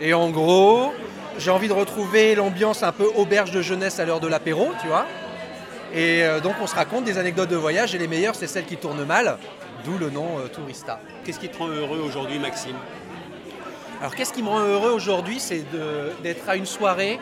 Et 0.00 0.14
en 0.14 0.30
gros, 0.30 0.92
j'ai 1.38 1.50
envie 1.50 1.66
de 1.66 1.72
retrouver 1.72 2.36
l'ambiance 2.36 2.84
un 2.84 2.92
peu 2.92 3.10
auberge 3.16 3.50
de 3.50 3.60
jeunesse 3.60 3.98
à 3.98 4.04
l'heure 4.04 4.20
de 4.20 4.28
l'apéro, 4.28 4.70
tu 4.80 4.86
vois. 4.86 5.06
Et 5.92 6.22
euh, 6.22 6.38
donc 6.38 6.54
on 6.62 6.68
se 6.68 6.76
raconte 6.76 7.04
des 7.04 7.18
anecdotes 7.18 7.50
de 7.50 7.56
voyage 7.56 7.92
et 7.94 7.98
les 7.98 8.06
meilleures, 8.06 8.36
c'est 8.36 8.46
celles 8.46 8.66
qui 8.66 8.76
tournent 8.76 9.04
mal, 9.04 9.36
d'où 9.84 9.98
le 9.98 10.10
nom 10.10 10.38
Tourista. 10.52 11.00
Qu'est-ce 11.24 11.40
qui 11.40 11.48
te 11.48 11.58
rend 11.58 11.68
heureux 11.68 11.98
aujourd'hui, 12.06 12.38
Maxime? 12.38 12.76
Alors 14.00 14.14
qu'est-ce 14.14 14.32
qui 14.32 14.44
me 14.44 14.48
rend 14.48 14.60
heureux 14.60 14.90
aujourd'hui, 14.90 15.40
c'est 15.40 15.64
d'être 16.22 16.48
à 16.48 16.54
une 16.54 16.66
soirée 16.66 17.18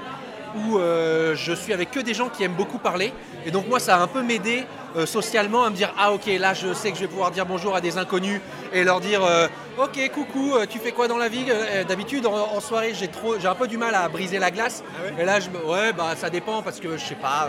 où 0.56 0.78
euh, 0.78 1.34
je 1.36 1.52
suis 1.52 1.72
avec 1.72 1.90
que 1.90 2.00
des 2.00 2.14
gens 2.14 2.28
qui 2.28 2.42
aiment 2.44 2.54
beaucoup 2.54 2.78
parler. 2.78 3.12
Et 3.46 3.50
donc 3.50 3.68
moi, 3.68 3.80
ça 3.80 3.96
a 3.96 4.00
un 4.00 4.06
peu 4.06 4.22
m'aider 4.22 4.64
euh, 4.96 5.06
socialement 5.06 5.64
à 5.64 5.70
me 5.70 5.76
dire, 5.76 5.92
ah 5.98 6.12
ok, 6.12 6.26
là 6.38 6.52
je 6.54 6.72
sais 6.74 6.90
que 6.90 6.96
je 6.96 7.02
vais 7.02 7.08
pouvoir 7.08 7.30
dire 7.30 7.46
bonjour 7.46 7.74
à 7.74 7.80
des 7.80 7.96
inconnus 7.98 8.40
et 8.72 8.84
leur 8.84 9.00
dire, 9.00 9.24
euh, 9.24 9.48
ok, 9.78 10.10
coucou, 10.12 10.54
euh, 10.54 10.66
tu 10.68 10.78
fais 10.78 10.92
quoi 10.92 11.08
dans 11.08 11.16
la 11.18 11.28
vie? 11.28 11.46
D'habitude, 11.88 12.26
en, 12.26 12.34
en 12.34 12.60
soirée, 12.60 12.92
j'ai 12.94 13.08
trop, 13.08 13.38
j'ai 13.38 13.48
un 13.48 13.54
peu 13.54 13.66
du 13.68 13.78
mal 13.78 13.94
à 13.94 14.08
briser 14.08 14.38
la 14.38 14.50
glace. 14.50 14.82
et 15.18 15.24
là, 15.24 15.40
je 15.40 15.48
ouais, 15.66 15.92
bah 15.92 16.14
ça 16.16 16.28
dépend 16.30 16.62
parce 16.62 16.78
que 16.80 16.96
je 16.96 17.04
sais 17.04 17.14
pas. 17.14 17.48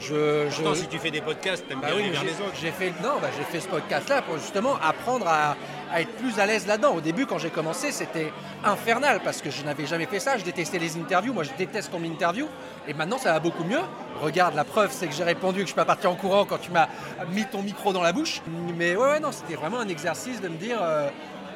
je, 0.00 0.48
je- 0.50 0.74
si 0.74 0.86
tu 0.88 0.98
fais 0.98 1.10
des 1.10 1.20
podcasts, 1.20 1.66
t'aimes 1.68 1.80
bah 1.80 1.88
bien 1.88 1.96
oui, 1.96 2.10
les 2.10 2.40
autres. 2.44 2.54
J'ai 2.60 2.70
fait, 2.72 2.88
non, 3.02 3.18
bah, 3.20 3.28
j'ai 3.36 3.44
fait 3.44 3.60
ce 3.60 3.68
podcast-là 3.68 4.22
pour 4.22 4.38
justement 4.38 4.76
apprendre 4.82 5.28
à, 5.28 5.56
à 5.92 6.00
être 6.00 6.14
plus 6.16 6.38
à 6.38 6.46
l'aise 6.46 6.66
là-dedans. 6.66 6.94
Au 6.94 7.00
début, 7.00 7.26
quand 7.26 7.38
j'ai 7.38 7.50
commencé, 7.50 7.92
c'était 7.92 8.32
infernal 8.64 9.20
parce 9.22 9.42
que 9.42 9.50
je 9.50 9.62
n'avais 9.64 9.86
jamais 9.86 10.06
fait 10.06 10.20
ça. 10.20 10.36
Je 10.38 10.44
détestais 10.44 10.78
les 10.78 10.96
interviews. 10.96 11.32
Moi, 11.32 11.44
je 11.44 11.50
déteste 11.58 11.90
qu'on 11.90 11.98
m'interview. 12.00 12.48
Et 12.88 12.94
maintenant, 12.94 13.18
ça 13.18 13.32
va 13.32 13.40
beaucoup 13.40 13.64
mieux. 13.64 13.80
Regarde, 14.20 14.54
la 14.54 14.64
preuve, 14.64 14.90
c'est 14.92 15.06
que 15.06 15.14
j'ai 15.14 15.24
répondu 15.24 15.58
que 15.58 15.62
je 15.62 15.66
suis 15.68 15.74
pas 15.74 15.84
parti 15.84 16.06
en 16.06 16.14
courant 16.14 16.44
quand 16.44 16.58
tu 16.58 16.70
m'as 16.70 16.88
mis 17.30 17.44
ton 17.44 17.62
micro 17.62 17.92
dans 17.92 18.02
la 18.02 18.12
bouche. 18.12 18.40
Mais 18.76 18.96
ouais, 18.96 19.02
ouais, 19.02 19.20
non, 19.20 19.32
c'était 19.32 19.54
vraiment 19.54 19.80
un 19.80 19.88
exercice 19.88 20.40
de 20.40 20.48
me 20.48 20.56
dire. 20.56 20.78
euh, 20.82 21.08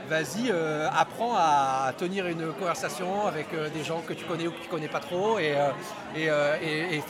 vas-y, 0.08 0.50
euh, 0.50 0.88
apprends 0.96 1.34
à 1.36 1.92
tenir 1.98 2.26
une 2.26 2.52
conversation 2.52 3.26
avec 3.26 3.46
euh, 3.54 3.68
des 3.70 3.82
gens 3.84 4.00
que 4.06 4.12
tu 4.12 4.24
connais 4.24 4.46
ou 4.46 4.52
que 4.52 4.62
tu 4.62 4.68
connais 4.68 4.88
pas 4.88 5.00
trop. 5.00 5.38
Et, 5.38 5.54
euh, 5.56 6.56
et, 6.62 6.96
et- 6.96 7.02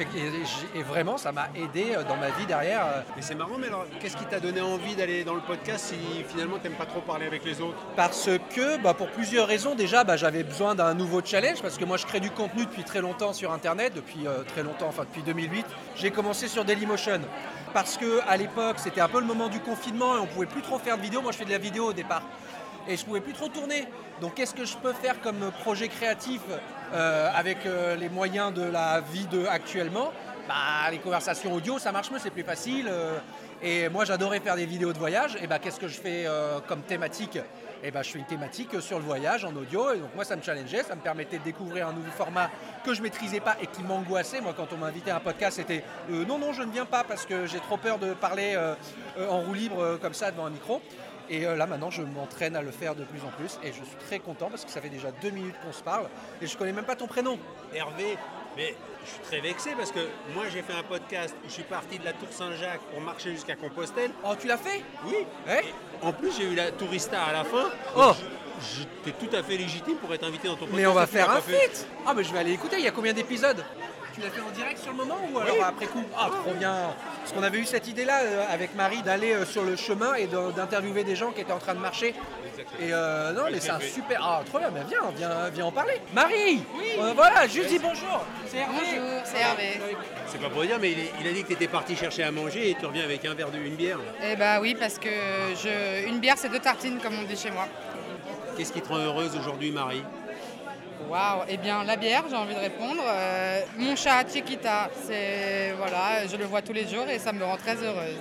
et 0.79 0.83
vraiment, 0.83 1.17
ça 1.17 1.33
m'a 1.33 1.49
aidé 1.55 1.97
dans 2.09 2.17
ma 2.17 2.31
vie 2.31 2.47
derrière. 2.47 3.05
Mais 3.17 3.23
c'est 3.23 3.35
marrant, 3.35 3.57
mais 3.59 3.67
alors 3.69 3.85
qu'est-ce 4.00 4.17
qui 4.17 4.25
t'a 4.25 4.41
donné 4.41 4.61
envie 4.61 4.95
d'aller 4.95 5.25
dans 5.25 5.35
le 5.35 5.41
podcast 5.41 5.87
si 5.95 6.25
finalement 6.25 6.59
t'aimes 6.59 6.75
pas 6.75 6.87
trop 6.87 7.00
parler 7.00 7.26
avec 7.26 7.45
les 7.45 7.61
autres? 7.61 7.79
Parce 7.97 8.29
que, 8.55 8.79
bah, 8.83 8.95
pour 8.95 9.09
plusieurs 9.11 9.47
raisons, 9.47 9.75
déjà, 9.75 10.05
bah, 10.05 10.17
j'avais 10.17 10.43
besoin 10.43 10.75
d'un 10.75 10.95
nouveau 10.95 11.21
challenge, 11.25 11.62
parce 11.62 11.79
que 11.79 11.85
moi, 11.85 11.97
je 11.97 12.07
crée 12.07 12.21
du 12.21 12.31
contenu 12.31 12.65
depuis 12.65 12.85
très 12.85 13.00
longtemps 13.00 13.33
sur 13.33 13.53
Internet, 13.53 13.93
depuis 13.95 14.26
très 14.49 14.62
longtemps, 14.62 14.87
enfin 14.88 15.03
depuis 15.05 15.23
2008. 15.23 15.67
J'ai 15.97 16.11
commencé 16.11 16.49
sur 16.49 16.65
Dailymotion, 16.65 17.21
parce 17.73 17.97
que 17.97 18.21
à 18.29 18.37
l'époque, 18.37 18.76
c'était 18.79 19.00
un 19.00 19.09
peu 19.09 19.21
le 19.21 19.26
moment 19.26 19.49
du 19.49 19.61
confinement 19.61 20.17
et 20.17 20.21
on 20.21 20.26
pouvait 20.26 20.47
plus 20.47 20.62
trop 20.62 20.79
faire 20.79 20.97
de 20.97 21.03
vidéo. 21.03 21.21
Moi, 21.23 21.33
je 21.33 21.38
fais 21.38 21.45
de 21.45 21.50
la 21.50 21.59
vidéo 21.59 21.87
au 21.87 21.93
départ, 21.93 22.23
et 22.88 22.97
je 22.97 23.05
pouvais 23.05 23.21
plus 23.21 23.33
trop 23.33 23.49
tourner. 23.49 23.87
Donc, 24.21 24.35
qu'est-ce 24.35 24.55
que 24.55 24.64
je 24.64 24.76
peux 24.76 24.93
faire 24.93 25.21
comme 25.21 25.50
projet 25.61 25.88
créatif 25.88 26.40
euh, 26.93 27.28
avec 27.35 27.66
euh, 27.66 27.97
les 27.97 28.09
moyens 28.09 28.52
de 28.52 28.62
la 28.62 29.00
vie 29.00 29.26
actuellement? 29.50 30.12
Bah, 30.49 30.90
les 30.90 30.99
conversations 30.99 31.52
audio, 31.52 31.78
ça 31.78 31.90
marche 31.93 32.11
mieux, 32.11 32.19
c'est 32.19 32.31
plus 32.31 32.45
facile. 32.45 32.87
euh, 32.88 33.19
et 33.62 33.88
moi, 33.88 34.05
j'adorais 34.05 34.40
faire 34.40 34.55
des 34.55 34.66
vidéos 34.66 34.93
de 34.93 34.99
voyage. 34.99 35.37
Et 35.43 35.47
bah, 35.47 35.59
qu'est-ce 35.59 35.81
que 35.81 35.88
je 35.88 35.99
fais 35.99 36.26
comme 36.69 36.83
thématique? 36.83 37.38
Et 37.83 37.90
bah, 37.90 38.02
je 38.02 38.11
fais 38.11 38.19
une 38.19 38.26
thématique 38.26 38.81
sur 38.81 38.99
le 38.99 39.05
voyage 39.05 39.47
en 39.47 39.57
audio. 39.57 39.93
Et 39.95 39.99
donc 39.99 40.14
moi, 40.14 40.25
ça 40.25 40.37
me 40.37 40.43
challengeait, 40.43 40.83
ça 40.83 40.95
me 40.95 41.00
permettait 41.00 41.38
de 41.38 41.43
découvrir 41.45 41.88
un 41.88 41.93
nouveau 41.93 42.11
format 42.11 42.50
que 42.85 42.93
je 42.93 43.02
maîtrisais 43.02 43.40
pas 43.40 43.57
et 43.62 43.66
qui 43.66 43.83
m'angoissait. 43.83 44.43
Moi, 44.43 44.52
quand 44.55 44.69
on 44.75 44.76
m'invitait 44.76 45.11
à 45.11 45.16
un 45.16 45.21
podcast, 45.21 45.57
c'était 45.57 45.83
non, 46.11 46.38
non, 46.38 46.52
je 46.52 46.62
ne 46.62 46.71
viens 46.71 46.85
pas 46.85 47.02
parce 47.02 47.25
que 47.25 47.47
j'ai 47.47 47.61
trop 47.61 47.78
peur 47.78 47.99
de 47.99 48.12
parler 48.12 48.59
en 49.28 49.40
roue 49.40 49.55
libre 49.55 49.99
comme 50.02 50.14
ça 50.14 50.31
devant 50.31 50.45
un 50.47 50.50
micro. 50.50 50.83
Et 51.28 51.47
euh, 51.47 51.56
là 51.56 51.66
maintenant 51.66 51.90
je 51.90 52.02
m'entraîne 52.02 52.56
à 52.56 52.62
le 52.62 52.71
faire 52.71 52.95
de 52.95 53.04
plus 53.04 53.21
en 53.21 53.30
plus 53.37 53.59
et 53.62 53.68
je 53.68 53.85
suis 53.85 53.97
très 54.06 54.18
content 54.18 54.49
parce 54.49 54.64
que 54.64 54.71
ça 54.71 54.80
fait 54.80 54.88
déjà 54.88 55.11
deux 55.23 55.30
minutes 55.30 55.56
qu'on 55.64 55.73
se 55.73 55.83
parle 55.83 56.06
et 56.40 56.47
je 56.47 56.56
connais 56.56 56.73
même 56.73 56.85
pas 56.85 56.97
ton 56.97 57.06
prénom. 57.06 57.38
Hervé, 57.75 58.16
mais 58.56 58.75
je 59.04 59.11
suis 59.11 59.21
très 59.21 59.40
vexé 59.40 59.71
parce 59.76 59.90
que 59.90 60.00
moi 60.35 60.45
j'ai 60.52 60.62
fait 60.62 60.73
un 60.73 60.83
podcast 60.83 61.35
où 61.45 61.49
je 61.49 61.52
suis 61.52 61.62
parti 61.64 61.99
de 61.99 62.04
la 62.04 62.12
Tour 62.12 62.28
Saint-Jacques 62.30 62.80
pour 62.92 63.00
marcher 63.00 63.33
jusqu'à 63.33 63.56
Compostelle. 63.56 64.12
Oh 64.25 64.35
tu 64.38 64.47
l'as 64.47 64.59
fait? 64.59 64.83
Oui. 65.06 65.16
En 66.02 66.12
plus 66.12 66.37
j'ai 66.37 66.45
eu 66.45 66.54
la 66.54 66.71
tourista 66.71 67.23
à 67.25 67.33
la 67.33 67.45
fin. 67.45 67.71
Oh. 67.97 68.12
J'étais 68.59 69.26
tout 69.26 69.37
à 69.37 69.42
fait 69.42 69.56
légitime 69.56 69.97
pour 69.97 70.14
être 70.14 70.25
invité 70.25 70.49
dans 70.49 70.54
ton 70.54 70.61
podcast. 70.61 70.78
Mais 70.80 70.87
on 70.87 70.95
va 70.95 71.06
faire 71.06 71.28
un 71.30 71.40
fait. 71.40 71.59
feat 71.59 71.87
Ah 72.06 72.14
mais 72.14 72.25
je 72.25 72.33
vais 72.33 72.38
aller 72.38 72.52
écouter, 72.52 72.76
il 72.78 72.85
y 72.85 72.88
a 72.88 72.92
combien 72.92 73.12
d'épisodes? 73.12 73.62
Tu 74.17 74.23
l'as 74.23 74.31
fait 74.31 74.41
en 74.41 74.51
direct 74.51 74.79
sur 74.79 74.93
le 74.93 74.97
moment 74.97 75.19
ou 75.31 75.39
alors 75.39 75.63
après 75.63 75.85
coup 75.87 76.03
Ah 76.19 76.31
trop 76.43 76.55
bien. 76.55 76.75
Parce 77.21 77.33
qu'on 77.35 77.43
avait 77.43 77.59
eu 77.59 77.67
cette 77.67 77.87
idée-là 77.87 78.21
euh, 78.23 78.45
avec 78.51 78.75
Marie 78.75 79.03
d'aller 79.03 79.35
euh, 79.35 79.45
sur 79.45 79.63
le 79.63 79.77
chemin 79.77 80.15
et 80.15 80.27
d'interviewer 80.27 81.05
des 81.05 81.15
gens 81.15 81.33
qui 81.33 81.43
étaient 81.43 81.53
en 81.53 81.59
train 81.59 81.75
de 81.75 81.81
marcher. 81.81 82.15
Et 82.81 82.93
euh, 82.95 83.33
non 83.35 83.43
mais 83.53 83.61
c'est 83.61 83.71
un 83.71 83.81
super... 83.81 84.19
Ah 84.23 84.41
trop 84.47 84.59
bien, 84.59 84.71
mais 84.73 84.81
viens, 84.89 85.03
viens, 85.15 85.51
viens 85.51 85.67
en 85.67 85.73
parler. 85.73 86.01
Marie 86.15 86.63
Euh, 86.99 87.13
Voilà, 87.15 87.47
juste 87.47 87.69
dis 87.69 87.79
bonjour. 87.79 88.25
C'est 88.49 88.57
Hervé. 88.57 88.73
Bonjour, 88.81 89.21
c'est 89.25 89.39
Hervé. 89.41 89.81
C'est 90.29 90.41
pas 90.41 90.49
pour 90.49 90.63
dire, 90.63 90.79
mais 90.81 90.93
il, 90.93 90.99
est- 91.01 91.13
il 91.21 91.29
a 91.29 91.33
dit 91.33 91.43
que 91.43 91.49
tu 91.49 91.53
étais 91.53 91.69
parti 91.69 91.95
chercher 91.95 92.23
à 92.23 92.31
manger 92.33 92.71
et 92.71 92.75
tu 92.75 92.87
reviens 92.87 93.05
avec 93.05 93.23
un 93.27 93.35
verre 93.35 93.51
de 93.51 93.59
une 93.59 93.75
bière. 93.77 93.99
Eh 94.25 94.35
bah 94.37 94.61
oui, 94.63 94.75
parce 94.79 94.99
que 94.99 95.11
je... 95.63 96.09
une 96.09 96.21
bière, 96.21 96.39
c'est 96.39 96.49
deux 96.49 96.59
tartines, 96.59 96.99
comme 97.03 97.19
on 97.19 97.25
dit 97.25 97.37
chez 97.37 97.51
moi. 97.51 97.69
Qu'est-ce 98.57 98.73
qui 98.73 98.81
te 98.81 98.89
rend 98.89 98.97
heureuse 98.97 99.37
aujourd'hui, 99.37 99.71
Marie? 99.73 100.03
Waouh 101.09 101.43
Eh 101.49 101.57
bien, 101.57 101.85
la 101.85 101.97
bière, 101.97 102.25
j'ai 102.29 102.37
envie 102.37 102.55
de 102.55 102.61
répondre. 102.61 103.03
Euh, 103.07 103.61
mon 103.76 103.95
chat, 103.97 104.25
Chiquita, 104.33 104.91
c'est... 105.07 105.73
Voilà, 105.79 106.26
je 106.26 106.37
le 106.37 106.45
vois 106.45 106.62
tous 106.62 106.73
les 106.73 106.87
jours 106.87 107.07
et 107.09 107.19
ça 107.19 107.33
me 107.33 107.45
rend 107.45 107.57
très 107.57 107.76
heureuse. 107.76 108.17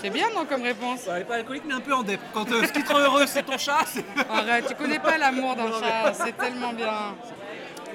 C'est 0.00 0.10
bien, 0.10 0.28
non, 0.34 0.44
comme 0.44 0.62
réponse? 0.62 1.08
Elle 1.12 1.24
pas 1.24 1.36
alcoolique 1.36 1.64
mais 1.66 1.74
un 1.74 1.80
peu 1.80 1.94
en 1.94 2.02
dep. 2.02 2.20
Quand 2.32 2.50
euh, 2.52 2.64
ce 2.64 2.72
qui 2.72 2.82
te 2.84 2.92
rend 2.92 3.00
heureux 3.00 3.26
c'est 3.26 3.42
ton 3.42 3.58
chat, 3.58 3.84
c'est... 3.86 4.04
Arrête, 4.30 4.66
tu 4.68 4.74
connais 4.74 4.98
pas 4.98 5.18
l'amour 5.18 5.56
d'un 5.56 5.70
chat, 5.72 6.12
c'est 6.14 6.36
tellement 6.36 6.72
bien. 6.72 7.16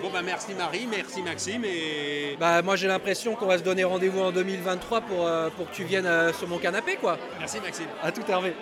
Bon 0.01 0.10
bah 0.10 0.22
merci 0.22 0.53
Marie, 0.53 0.88
merci 0.89 1.22
Maxime 1.22 1.63
et 1.63 2.36
Bah 2.39 2.62
moi 2.62 2.75
j'ai 2.75 2.88
l'impression 2.88 3.34
qu'on 3.36 3.46
va 3.46 3.58
se 3.58 3.63
donner 3.63 3.86
rendez-vous 3.86 4.22
en 4.22 4.32
2023 4.32 5.01
pour, 5.01 5.25
euh, 5.25 5.50
pour 5.55 5.70
que 5.70 5.75
tu 5.75 5.84
viennes 5.86 6.05
euh, 6.05 6.34
sur 6.34 6.48
mon 6.50 6.58
canapé 6.58 6.98
quoi. 6.98 7.17
merci 7.39 7.60
Maxime. 7.62 7.88
À 8.03 8.12
tout 8.12 8.22
Hervé. 8.27 8.53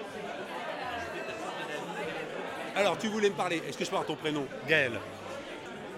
Alors 2.76 2.98
tu 2.98 3.08
voulais 3.08 3.30
me 3.30 3.36
parler, 3.36 3.62
est-ce 3.68 3.78
que 3.78 3.86
je 3.86 3.90
parle 3.92 4.06
ton 4.06 4.16
prénom 4.16 4.46
Gaël. 4.68 4.94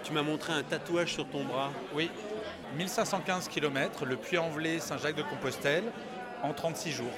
Tu 0.04 0.12
m'as 0.14 0.22
montré 0.22 0.54
un 0.54 0.62
tatouage 0.64 1.14
sur 1.14 1.26
ton 1.28 1.44
bras. 1.44 1.72
Oui. 1.94 2.10
1515 2.78 3.48
km, 3.48 4.06
le 4.06 4.18
Puy-en-Velay, 4.18 4.80
Saint-Jacques-de-Compostelle, 4.80 5.86
en 6.44 6.54
36 6.54 6.92
jours. 6.92 7.12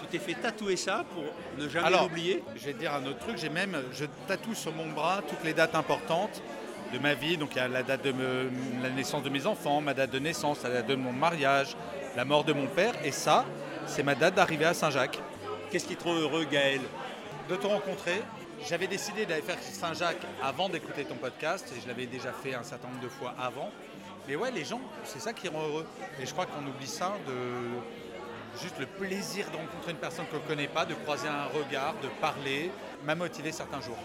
Tu 0.00 0.06
t'es 0.06 0.18
fait 0.18 0.34
tatouer 0.40 0.76
ça 0.76 1.04
pour 1.12 1.24
ne 1.62 1.68
jamais 1.68 1.86
Alors, 1.86 2.04
l'oublier 2.04 2.42
je 2.56 2.64
vais 2.66 2.72
te 2.72 2.78
dire 2.78 2.94
un 2.94 3.04
autre 3.06 3.18
truc, 3.18 3.36
j'ai 3.38 3.48
même, 3.50 3.76
je 3.92 4.06
tatoue 4.26 4.54
sur 4.54 4.72
mon 4.72 4.86
bras 4.86 5.20
toutes 5.28 5.44
les 5.44 5.52
dates 5.52 5.74
importantes 5.74 6.42
de 6.92 6.98
ma 6.98 7.14
vie. 7.14 7.36
Donc 7.36 7.50
il 7.52 7.58
y 7.58 7.60
a 7.60 7.68
la 7.68 7.82
date 7.82 8.02
de 8.02 8.12
me- 8.12 8.50
la 8.82 8.90
naissance 8.90 9.22
de 9.22 9.28
mes 9.28 9.46
enfants, 9.46 9.80
ma 9.80 9.92
date 9.94 10.10
de 10.10 10.18
naissance, 10.18 10.62
la 10.62 10.70
date 10.70 10.86
de 10.86 10.94
mon 10.94 11.12
mariage, 11.12 11.76
la 12.16 12.24
mort 12.24 12.44
de 12.44 12.52
mon 12.54 12.66
père. 12.66 12.94
Et 13.04 13.12
ça, 13.12 13.44
c'est 13.86 14.02
ma 14.02 14.14
date 14.14 14.34
d'arrivée 14.34 14.64
à 14.64 14.74
Saint-Jacques. 14.74 15.18
Qu'est-ce 15.70 15.86
qui 15.86 15.96
te 15.96 16.04
rend 16.04 16.14
heureux 16.14 16.44
Gaël? 16.50 16.80
De 17.48 17.54
te 17.56 17.66
rencontrer. 17.66 18.22
J'avais 18.64 18.86
décidé 18.86 19.26
d'aller 19.26 19.42
faire 19.42 19.58
Saint-Jacques 19.60 20.26
avant 20.42 20.68
d'écouter 20.68 21.04
ton 21.04 21.14
podcast 21.16 21.72
et 21.76 21.80
je 21.80 21.86
l'avais 21.86 22.06
déjà 22.06 22.32
fait 22.32 22.54
un 22.54 22.62
certain 22.62 22.88
nombre 22.88 23.02
de 23.02 23.08
fois 23.08 23.34
avant. 23.38 23.70
Mais 24.26 24.34
ouais, 24.34 24.50
les 24.50 24.64
gens, 24.64 24.80
c'est 25.04 25.20
ça 25.20 25.32
qui 25.32 25.48
rend 25.48 25.62
heureux. 25.62 25.86
Et 26.20 26.26
je 26.26 26.32
crois 26.32 26.46
qu'on 26.46 26.66
oublie 26.66 26.86
ça, 26.86 27.14
de 27.28 28.58
juste 28.60 28.78
le 28.78 28.86
plaisir 28.86 29.50
de 29.50 29.56
rencontrer 29.56 29.92
une 29.92 29.98
personne 29.98 30.26
qu'on 30.26 30.38
ne 30.38 30.48
connaît 30.48 30.68
pas, 30.68 30.84
de 30.84 30.94
croiser 30.94 31.28
un 31.28 31.44
regard, 31.44 31.94
de 32.02 32.08
parler, 32.20 32.70
m'a 33.04 33.14
motivé 33.14 33.52
certains 33.52 33.80
jours. 33.80 33.98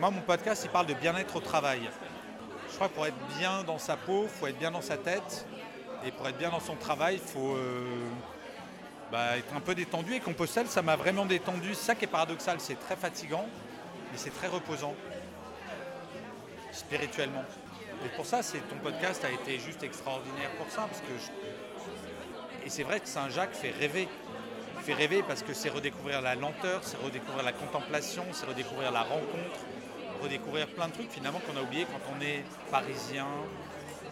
Moi, 0.00 0.10
mon 0.10 0.22
podcast, 0.22 0.62
il 0.64 0.70
parle 0.70 0.86
de 0.86 0.94
bien-être 0.94 1.36
au 1.36 1.40
travail. 1.40 1.88
Je 2.68 2.74
crois 2.74 2.88
que 2.88 2.94
pour 2.94 3.06
être 3.06 3.38
bien 3.38 3.62
dans 3.62 3.78
sa 3.78 3.96
peau, 3.96 4.24
il 4.24 4.28
faut 4.28 4.46
être 4.48 4.58
bien 4.58 4.72
dans 4.72 4.82
sa 4.82 4.96
tête. 4.96 5.46
Et 6.04 6.10
pour 6.10 6.26
être 6.26 6.36
bien 6.36 6.50
dans 6.50 6.60
son 6.60 6.74
travail, 6.74 7.14
il 7.14 7.20
faut 7.20 7.54
euh, 7.54 7.84
bah, 9.12 9.36
être 9.36 9.54
un 9.54 9.60
peu 9.60 9.76
détendu. 9.76 10.14
Et 10.14 10.20
Compostelle, 10.20 10.66
ça 10.66 10.82
m'a 10.82 10.96
vraiment 10.96 11.24
détendu. 11.24 11.74
C'est 11.74 11.84
ça 11.84 11.94
qui 11.94 12.06
est 12.06 12.08
paradoxal, 12.08 12.56
c'est 12.58 12.78
très 12.80 12.96
fatigant, 12.96 13.46
mais 14.14 14.20
c'est 14.20 14.30
très 14.30 14.46
reposant, 14.46 14.94
spirituellement. 16.70 17.42
Et 18.06 18.08
pour 18.10 18.26
ça, 18.26 18.44
c'est 18.44 18.60
ton 18.68 18.76
podcast 18.76 19.24
a 19.24 19.30
été 19.32 19.58
juste 19.58 19.82
extraordinaire 19.82 20.50
pour 20.56 20.70
ça, 20.70 20.82
parce 20.82 21.00
que 21.00 22.64
et 22.64 22.70
c'est 22.70 22.84
vrai 22.84 23.00
que 23.00 23.08
Saint-Jacques 23.08 23.54
fait 23.54 23.72
rêver. 23.72 24.08
Fait 24.82 24.94
rêver 24.94 25.24
parce 25.26 25.42
que 25.42 25.52
c'est 25.52 25.68
redécouvrir 25.68 26.22
la 26.22 26.36
lenteur, 26.36 26.80
c'est 26.84 26.96
redécouvrir 26.96 27.42
la 27.42 27.52
contemplation, 27.52 28.24
c'est 28.32 28.46
redécouvrir 28.46 28.92
la 28.92 29.02
rencontre, 29.02 29.58
redécouvrir 30.22 30.68
plein 30.68 30.86
de 30.86 30.92
trucs 30.92 31.10
finalement 31.10 31.40
qu'on 31.40 31.58
a 31.58 31.62
oublié 31.62 31.84
quand 31.86 32.14
on 32.16 32.20
est 32.20 32.44
parisien, 32.70 33.26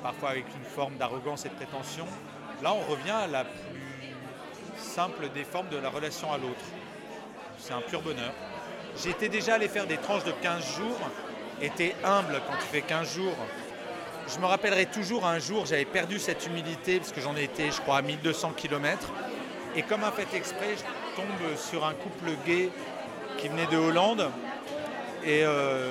parfois 0.03 0.31
avec 0.31 0.47
une 0.57 0.65
forme 0.65 0.97
d'arrogance 0.97 1.47
et 1.47 1.49
de 1.49 1.55
prétention. 1.55 2.07
Là, 2.61 2.75
on 2.75 2.91
revient 2.91 3.11
à 3.11 3.29
la 3.29 3.45
plus 3.45 4.15
simple 4.77 5.29
des 5.29 5.45
formes 5.45 5.69
de 5.69 5.77
la 5.77 5.91
relation 5.91 6.33
à 6.33 6.39
l'autre. 6.39 6.65
C'est 7.59 7.73
un 7.73 7.83
pur 7.83 8.03
bonheur. 8.03 8.33
J'étais 8.97 9.29
déjà 9.29 9.55
allé 9.55 9.69
faire 9.69 9.87
des 9.87 9.97
tranches 9.97 10.25
de 10.25 10.33
15 10.33 10.77
jours, 10.77 10.99
était 11.61 11.95
humble 12.05 12.41
quand 12.47 12.57
tu 12.57 12.67
fais 12.71 12.83
15 12.83 13.15
jours. 13.15 13.37
Je 14.29 14.39
me 14.39 14.47
rappellerai 14.47 14.87
toujours 14.87 15.27
un 15.27 15.39
jour, 15.39 15.67
j'avais 15.67 15.85
perdu 15.85 16.19
cette 16.19 16.47
humilité 16.47 16.99
parce 16.99 17.13
que 17.13 17.21
j'en 17.21 17.37
ai 17.37 17.45
été, 17.45 17.71
je 17.71 17.81
crois, 17.81 17.99
à 17.99 18.03
1200 18.03 18.53
km. 18.57 19.11
Et 19.75 19.83
comme 19.83 20.05
un 20.05 20.13
fait 20.13 20.37
exprès, 20.37 20.77
je 20.77 21.17
tombe 21.17 21.57
sur 21.57 21.85
un 21.87 21.95
couple 21.95 22.33
gay 22.47 22.71
qui 23.39 23.49
venait 23.49 23.67
de 23.67 23.77
Hollande. 23.77 24.31
Et 25.25 25.45
euh, 25.45 25.91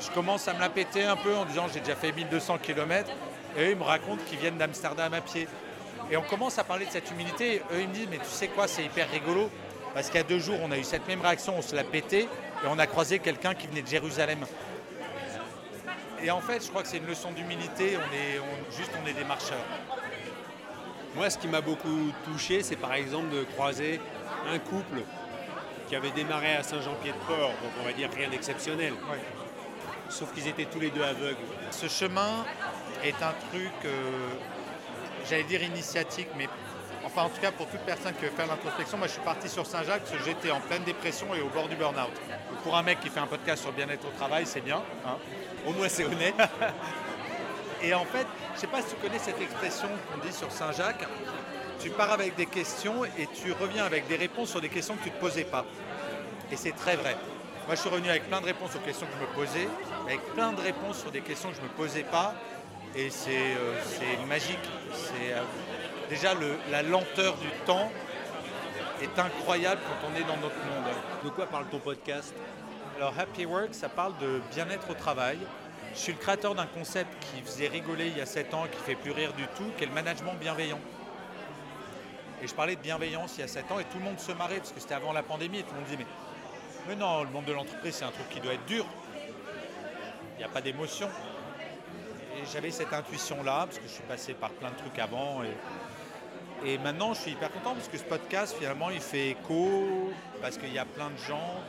je 0.00 0.10
commence 0.10 0.46
à 0.46 0.54
me 0.54 0.60
la 0.60 0.68
péter 0.68 1.04
un 1.04 1.16
peu 1.16 1.34
en 1.34 1.44
disant 1.46 1.66
j'ai 1.72 1.80
déjà 1.80 1.96
fait 1.96 2.12
1200 2.12 2.58
km. 2.62 3.10
Et 3.56 3.62
eux, 3.62 3.70
ils 3.70 3.76
me 3.76 3.84
racontent 3.84 4.22
qu'ils 4.28 4.38
viennent 4.38 4.58
d'Amsterdam 4.58 5.14
à 5.14 5.20
pied. 5.20 5.48
Et 6.10 6.16
on 6.16 6.22
commence 6.22 6.58
à 6.58 6.64
parler 6.64 6.84
de 6.84 6.90
cette 6.90 7.10
humilité. 7.10 7.62
Eux, 7.72 7.80
ils 7.80 7.88
me 7.88 7.94
disent 7.94 8.08
mais 8.10 8.18
tu 8.18 8.26
sais 8.26 8.48
quoi, 8.48 8.68
c'est 8.68 8.84
hyper 8.84 9.10
rigolo. 9.10 9.50
Parce 9.94 10.08
qu'il 10.08 10.16
y 10.16 10.20
a 10.20 10.26
deux 10.26 10.40
jours, 10.40 10.58
on 10.62 10.70
a 10.72 10.76
eu 10.78 10.84
cette 10.84 11.06
même 11.06 11.20
réaction, 11.22 11.54
on 11.56 11.62
se 11.62 11.74
l'a 11.74 11.84
pété. 11.84 12.22
Et 12.22 12.66
on 12.68 12.78
a 12.78 12.86
croisé 12.86 13.18
quelqu'un 13.20 13.54
qui 13.54 13.66
venait 13.68 13.82
de 13.82 13.86
Jérusalem. 13.88 14.44
Et 16.22 16.30
en 16.30 16.40
fait, 16.40 16.64
je 16.64 16.68
crois 16.70 16.82
que 16.82 16.88
c'est 16.88 16.96
une 16.98 17.06
leçon 17.06 17.30
d'humilité. 17.32 17.96
On 17.96 18.14
est 18.14 18.38
on- 18.40 18.76
juste, 18.76 18.90
on 19.02 19.06
est 19.06 19.12
des 19.12 19.24
marcheurs. 19.24 19.64
Moi, 21.14 21.30
ce 21.30 21.38
qui 21.38 21.46
m'a 21.46 21.60
beaucoup 21.60 22.10
touché, 22.24 22.62
c'est 22.62 22.76
par 22.76 22.94
exemple 22.94 23.28
de 23.30 23.44
croiser 23.44 24.00
un 24.52 24.58
couple 24.58 25.02
qui 25.88 25.94
avait 25.94 26.10
démarré 26.10 26.56
à 26.56 26.62
Saint-Jean-Pied-de-Port, 26.62 27.50
donc 27.50 27.70
on 27.80 27.84
va 27.84 27.92
dire 27.92 28.08
rien 28.16 28.28
d'exceptionnel. 28.30 28.94
Sauf 30.08 30.32
qu'ils 30.34 30.48
étaient 30.48 30.64
tous 30.64 30.80
les 30.80 30.90
deux 30.90 31.02
aveugles. 31.04 31.36
Ce 31.70 31.86
chemin 31.88 32.44
est 33.04 33.22
un 33.22 33.34
truc, 33.50 33.70
euh, 33.84 33.90
j'allais 35.28 35.44
dire 35.44 35.62
initiatique, 35.62 36.28
mais 36.36 36.48
enfin 37.14 37.26
en 37.26 37.28
tout 37.28 37.40
cas 37.40 37.52
pour 37.52 37.68
toute 37.68 37.80
personne 37.80 38.12
qui 38.14 38.24
veut 38.24 38.30
faire 38.30 38.46
l'introspection, 38.48 38.98
moi 38.98 39.06
je 39.06 39.12
suis 39.12 39.22
parti 39.22 39.48
sur 39.48 39.64
Saint-Jacques 39.64 40.02
parce 40.02 40.18
que 40.18 40.24
j'étais 40.24 40.50
en 40.50 40.60
pleine 40.60 40.82
dépression 40.82 41.32
et 41.34 41.40
au 41.40 41.48
bord 41.48 41.68
du 41.68 41.76
burn-out. 41.76 42.10
Pour 42.64 42.76
un 42.76 42.82
mec 42.82 42.98
qui 43.00 43.08
fait 43.08 43.20
un 43.20 43.26
podcast 43.26 43.62
sur 43.62 43.72
bien-être 43.72 44.04
au 44.06 44.10
travail, 44.10 44.46
c'est 44.46 44.60
bien. 44.60 44.82
hein. 45.06 45.16
Au 45.66 45.72
moins, 45.72 45.88
c'est 45.88 46.04
honnête. 46.04 46.34
Et 47.82 47.92
en 47.94 48.04
fait, 48.04 48.26
je 48.50 48.56
ne 48.56 48.60
sais 48.60 48.66
pas 48.66 48.80
si 48.80 48.94
tu 48.94 48.96
connais 48.96 49.18
cette 49.18 49.40
expression 49.40 49.88
qu'on 49.88 50.26
dit 50.26 50.32
sur 50.32 50.50
Saint-Jacques, 50.50 51.06
tu 51.80 51.90
pars 51.90 52.10
avec 52.12 52.34
des 52.34 52.46
questions 52.46 53.04
et 53.04 53.26
tu 53.34 53.52
reviens 53.52 53.84
avec 53.84 54.06
des 54.06 54.16
réponses 54.16 54.50
sur 54.50 54.60
des 54.60 54.70
questions 54.70 54.96
que 54.96 55.02
tu 55.02 55.10
ne 55.10 55.14
te 55.14 55.20
posais 55.20 55.44
pas. 55.44 55.66
Et 56.50 56.56
c'est 56.56 56.72
très 56.72 56.96
vrai. 56.96 57.14
Moi, 57.66 57.74
je 57.74 57.80
suis 57.80 57.90
revenu 57.90 58.08
avec 58.08 58.26
plein 58.28 58.40
de 58.40 58.46
réponses 58.46 58.74
aux 58.74 58.78
questions 58.78 59.06
que 59.06 59.12
je 59.12 59.20
me 59.20 59.34
posais, 59.34 59.68
avec 60.06 60.20
plein 60.34 60.52
de 60.52 60.60
réponses 60.62 61.00
sur 61.00 61.10
des 61.10 61.20
questions 61.20 61.50
que 61.50 61.56
je 61.56 61.60
ne 61.60 61.66
me 61.66 61.72
posais 61.72 62.04
pas. 62.04 62.34
Et 62.94 63.10
c'est 63.10 63.54
euh, 63.58 64.26
magique. 64.26 64.58
C'est 64.94 65.32
euh, 65.34 65.42
déjà 66.08 66.34
le- 66.34 66.58
la 66.70 66.82
lenteur 66.82 67.34
du 67.36 67.48
temps 67.66 67.90
est 69.02 69.18
incroyable 69.18 69.80
quand 69.88 70.08
on 70.12 70.16
est 70.16 70.24
dans 70.24 70.36
notre 70.36 70.56
monde. 70.56 70.92
De 71.24 71.28
quoi 71.30 71.46
parle 71.46 71.66
ton 71.66 71.78
podcast? 71.78 72.34
Alors 72.96 73.12
Happy 73.18 73.44
Work, 73.44 73.74
ça 73.74 73.88
parle 73.88 74.16
de 74.18 74.40
bien-être 74.54 74.90
au 74.90 74.94
travail. 74.94 75.38
Je 75.94 75.98
suis 75.98 76.12
le 76.12 76.18
créateur 76.18 76.54
d'un 76.54 76.66
concept 76.66 77.10
qui 77.20 77.42
faisait 77.42 77.68
rigoler 77.68 78.08
il 78.08 78.18
y 78.18 78.20
a 78.20 78.26
7 78.26 78.52
ans, 78.54 78.64
qui 78.70 78.78
fait 78.78 78.94
plus 78.94 79.12
rire 79.12 79.32
du 79.32 79.46
tout, 79.56 79.70
qui 79.76 79.84
est 79.84 79.86
le 79.86 79.92
management 79.92 80.34
bienveillant. 80.40 80.80
Et 82.42 82.48
je 82.48 82.54
parlais 82.54 82.76
de 82.76 82.80
bienveillance 82.80 83.34
il 83.36 83.40
y 83.40 83.44
a 83.44 83.48
7 83.48 83.70
ans 83.72 83.78
et 83.78 83.84
tout 83.84 83.98
le 83.98 84.04
monde 84.04 84.18
se 84.18 84.32
marrait 84.32 84.56
parce 84.58 84.72
que 84.72 84.80
c'était 84.80 84.94
avant 84.94 85.12
la 85.12 85.22
pandémie 85.22 85.60
et 85.60 85.62
tout 85.62 85.70
le 85.70 85.76
monde 85.76 85.84
disait 85.84 85.98
mais, 85.98 86.06
mais 86.88 86.96
non, 86.96 87.22
le 87.24 87.30
monde 87.30 87.44
de 87.44 87.52
l'entreprise 87.52 87.94
c'est 87.94 88.04
un 88.04 88.10
truc 88.10 88.28
qui 88.28 88.40
doit 88.40 88.54
être 88.54 88.66
dur. 88.66 88.84
Il 90.34 90.38
n'y 90.38 90.44
a 90.44 90.48
pas 90.48 90.60
d'émotion. 90.60 91.08
Et 92.36 92.44
j'avais 92.52 92.70
cette 92.72 92.92
intuition-là 92.92 93.66
parce 93.66 93.78
que 93.78 93.84
je 93.86 93.92
suis 93.92 94.02
passé 94.02 94.34
par 94.34 94.50
plein 94.50 94.70
de 94.70 94.76
trucs 94.76 94.98
avant 94.98 95.42
et, 95.44 95.56
et 96.64 96.78
maintenant 96.78 97.14
je 97.14 97.20
suis 97.20 97.30
hyper 97.32 97.50
content 97.52 97.74
parce 97.74 97.88
que 97.88 97.98
ce 97.98 98.04
podcast 98.04 98.56
finalement 98.58 98.90
il 98.90 99.00
fait 99.00 99.30
écho 99.30 100.12
parce 100.40 100.58
qu'il 100.58 100.72
y 100.72 100.78
a 100.78 100.84
plein 100.84 101.10
de 101.10 101.18
gens 101.28 101.60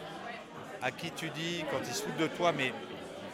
à 0.82 0.92
qui 0.92 1.12
tu 1.12 1.30
dis 1.30 1.64
quand 1.72 1.80
ils 1.88 1.94
se 1.94 2.04
foutent 2.04 2.18
de 2.18 2.28
toi 2.28 2.52
mais 2.52 2.74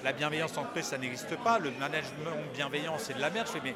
la 0.03 0.13
bienveillance 0.13 0.57
en 0.57 0.61
entreprise, 0.61 0.85
ça 0.85 0.97
n'existe 0.97 1.35
pas. 1.37 1.59
Le 1.59 1.71
management 1.71 2.35
bienveillant, 2.55 2.95
c'est 2.97 3.13
de 3.13 3.21
la 3.21 3.29
merde. 3.29 3.47
Je 3.47 3.53
fais, 3.53 3.61
mais 3.63 3.75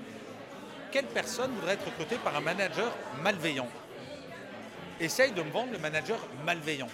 quelle 0.91 1.05
personne 1.05 1.51
voudrait 1.51 1.73
être 1.73 1.85
recrutée 1.85 2.17
par 2.17 2.35
un 2.35 2.41
manager 2.41 2.91
malveillant? 3.21 3.67
Essaye 4.99 5.33
de 5.33 5.41
me 5.41 5.51
vendre 5.51 5.71
le 5.73 5.77
manager 5.77 6.17
malveillant 6.45 6.87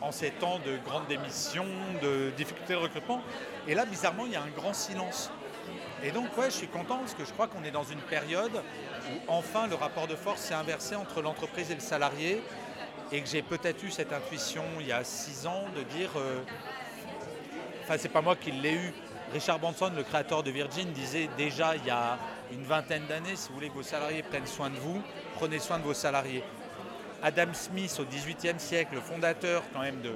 en 0.00 0.12
ces 0.12 0.30
temps 0.30 0.58
de 0.64 0.76
grandes 0.84 1.06
démissions, 1.08 1.66
de 2.02 2.30
difficultés 2.36 2.74
de 2.74 2.78
recrutement. 2.78 3.22
Et 3.66 3.74
là, 3.74 3.84
bizarrement, 3.84 4.26
il 4.26 4.32
y 4.32 4.36
a 4.36 4.42
un 4.42 4.50
grand 4.50 4.74
silence. 4.74 5.30
Et 6.04 6.10
donc, 6.10 6.36
ouais, 6.36 6.46
je 6.46 6.56
suis 6.56 6.66
content 6.66 6.98
parce 6.98 7.14
que 7.14 7.24
je 7.24 7.32
crois 7.32 7.46
qu'on 7.46 7.62
est 7.62 7.70
dans 7.70 7.84
une 7.84 8.00
période 8.00 8.52
où 8.56 9.18
enfin 9.28 9.66
le 9.68 9.76
rapport 9.76 10.08
de 10.08 10.16
force 10.16 10.40
s'est 10.40 10.54
inversé 10.54 10.96
entre 10.96 11.22
l'entreprise 11.22 11.70
et 11.70 11.74
le 11.74 11.80
salarié 11.80 12.42
et 13.12 13.20
que 13.20 13.28
j'ai 13.28 13.42
peut-être 13.42 13.82
eu 13.84 13.90
cette 13.90 14.12
intuition 14.12 14.64
il 14.80 14.86
y 14.86 14.92
a 14.92 15.04
six 15.04 15.46
ans 15.46 15.64
de 15.76 15.82
dire 15.82 16.10
euh, 16.16 16.40
enfin 17.82 17.96
c'est 17.98 18.08
pas 18.08 18.22
moi 18.22 18.36
qui 18.36 18.50
l'ai 18.50 18.74
eu. 18.74 18.94
Richard 19.32 19.58
Branson, 19.58 19.90
le 19.96 20.02
créateur 20.02 20.42
de 20.42 20.50
Virgin, 20.50 20.92
disait 20.92 21.28
déjà 21.38 21.76
il 21.76 21.86
y 21.86 21.90
a 21.90 22.18
une 22.52 22.64
vingtaine 22.64 23.06
d'années, 23.06 23.36
si 23.36 23.48
vous 23.48 23.54
voulez 23.54 23.68
que 23.68 23.74
vos 23.74 23.82
salariés 23.82 24.22
prennent 24.22 24.46
soin 24.46 24.68
de 24.68 24.76
vous, 24.76 25.00
prenez 25.36 25.58
soin 25.58 25.78
de 25.78 25.84
vos 25.84 25.94
salariés. 25.94 26.44
Adam 27.22 27.54
Smith, 27.54 27.96
au 28.00 28.04
XVIIIe 28.04 28.58
siècle, 28.58 28.94
le 28.94 29.00
fondateur 29.00 29.62
quand 29.72 29.80
même 29.80 30.00
de, 30.02 30.12